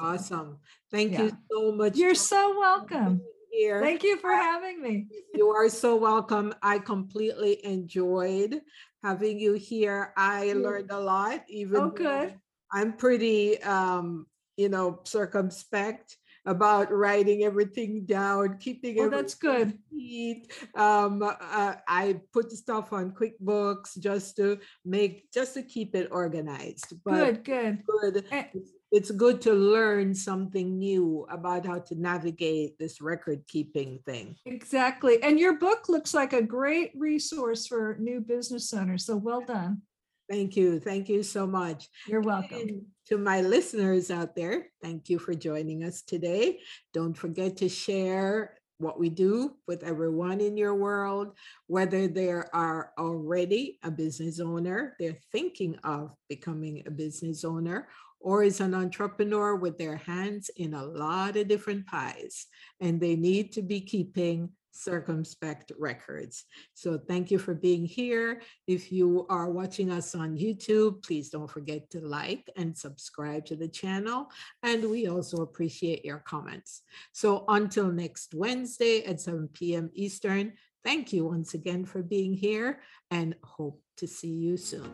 Awesome. 0.00 0.58
Thank 0.90 1.12
Yeah. 1.12 1.22
you 1.24 1.32
so 1.50 1.72
much. 1.72 1.96
You're 1.96 2.14
so 2.14 2.58
welcome. 2.58 3.20
Here. 3.50 3.80
Thank 3.80 4.04
you 4.04 4.16
for 4.18 4.30
having 4.30 4.80
me. 4.80 5.08
You 5.34 5.48
are 5.48 5.68
so 5.68 5.96
welcome. 5.96 6.54
I 6.62 6.78
completely 6.78 7.64
enjoyed 7.64 8.60
having 9.02 9.38
you 9.40 9.54
here. 9.54 10.12
I 10.16 10.52
learned 10.52 10.90
a 10.92 11.00
lot, 11.00 11.44
even 11.48 11.80
Oh, 11.80 11.90
good. 11.90 12.38
I'm 12.72 12.92
pretty, 12.96 13.60
um, 13.62 14.26
you 14.56 14.68
know, 14.68 15.00
circumspect 15.04 16.16
about 16.44 16.92
writing 16.92 17.42
everything 17.42 18.04
down, 18.04 18.58
keeping 18.58 18.96
Well, 18.96 19.10
that's 19.10 19.34
good. 19.34 19.78
neat. 19.90 20.52
Um, 20.74 21.22
uh, 21.22 21.74
I 21.88 22.20
put 22.32 22.52
stuff 22.52 22.92
on 22.92 23.12
QuickBooks 23.12 23.98
just 23.98 24.36
to 24.36 24.58
make, 24.84 25.30
just 25.32 25.54
to 25.54 25.62
keep 25.62 25.94
it 25.96 26.08
organized. 26.12 26.94
But 27.04 27.42
Good, 27.42 27.44
good. 27.44 27.82
good. 27.86 28.24
Eh. 28.30 28.44
It's- 28.90 29.10
good 29.10 29.40
to 29.42 29.52
learn 29.52 30.14
something 30.14 30.78
new 30.78 31.26
about 31.30 31.66
how 31.66 31.80
to 31.80 31.94
navigate 31.94 32.78
this 32.78 33.00
record 33.00 33.46
keeping 33.46 34.00
thing. 34.06 34.36
Exactly. 34.46 35.22
And 35.22 35.38
your 35.38 35.58
book 35.58 35.88
looks 35.88 36.14
like 36.14 36.32
a 36.32 36.42
great 36.42 36.92
resource 36.96 37.66
for 37.66 37.96
new 37.98 38.20
business 38.20 38.72
owners. 38.72 39.04
So 39.06 39.16
well 39.16 39.42
done. 39.42 39.82
Thank 40.30 40.56
you. 40.56 40.78
Thank 40.78 41.08
you 41.08 41.22
so 41.22 41.46
much. 41.46 41.88
You're 42.06 42.20
welcome. 42.20 42.58
And 42.58 42.86
to 43.06 43.16
my 43.16 43.40
listeners 43.40 44.10
out 44.10 44.36
there, 44.36 44.66
thank 44.82 45.08
you 45.08 45.18
for 45.18 45.34
joining 45.34 45.84
us 45.84 46.02
today. 46.02 46.60
Don't 46.92 47.14
forget 47.14 47.56
to 47.58 47.68
share 47.68 48.58
what 48.78 48.98
we 48.98 49.08
do 49.08 49.56
with 49.66 49.82
everyone 49.82 50.40
in 50.40 50.56
your 50.56 50.74
world, 50.74 51.34
whether 51.66 52.06
they 52.06 52.30
are 52.30 52.92
already 52.98 53.78
a 53.82 53.90
business 53.90 54.38
owner, 54.38 54.94
they're 55.00 55.18
thinking 55.32 55.76
of 55.82 56.14
becoming 56.28 56.84
a 56.86 56.90
business 56.90 57.44
owner, 57.44 57.88
or 58.20 58.42
is 58.42 58.60
an 58.60 58.74
entrepreneur 58.74 59.54
with 59.54 59.78
their 59.78 59.96
hands 59.96 60.50
in 60.56 60.74
a 60.74 60.84
lot 60.84 61.36
of 61.36 61.48
different 61.48 61.86
pies, 61.86 62.46
and 62.80 63.00
they 63.00 63.16
need 63.16 63.52
to 63.52 63.62
be 63.62 63.80
keeping 63.80 64.50
circumspect 64.78 65.72
records. 65.78 66.44
So 66.74 66.98
thank 66.98 67.30
you 67.30 67.38
for 67.38 67.54
being 67.54 67.84
here. 67.84 68.42
If 68.66 68.92
you 68.92 69.26
are 69.28 69.50
watching 69.50 69.90
us 69.90 70.14
on 70.14 70.36
YouTube, 70.36 71.02
please 71.02 71.30
don't 71.30 71.50
forget 71.50 71.90
to 71.90 72.00
like 72.00 72.48
and 72.56 72.76
subscribe 72.76 73.44
to 73.46 73.56
the 73.56 73.68
channel. 73.68 74.30
And 74.62 74.88
we 74.88 75.08
also 75.08 75.38
appreciate 75.38 76.04
your 76.04 76.22
comments. 76.26 76.82
So 77.12 77.44
until 77.48 77.90
next 77.90 78.34
Wednesday 78.34 79.04
at 79.04 79.20
7 79.20 79.48
p.m. 79.52 79.90
Eastern, 79.94 80.52
thank 80.84 81.12
you 81.12 81.26
once 81.26 81.54
again 81.54 81.84
for 81.84 82.02
being 82.02 82.34
here 82.34 82.80
and 83.10 83.34
hope 83.42 83.82
to 83.96 84.06
see 84.06 84.32
you 84.32 84.56
soon. 84.56 84.90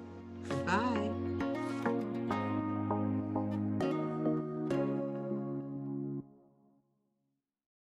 Bye. 0.66 1.13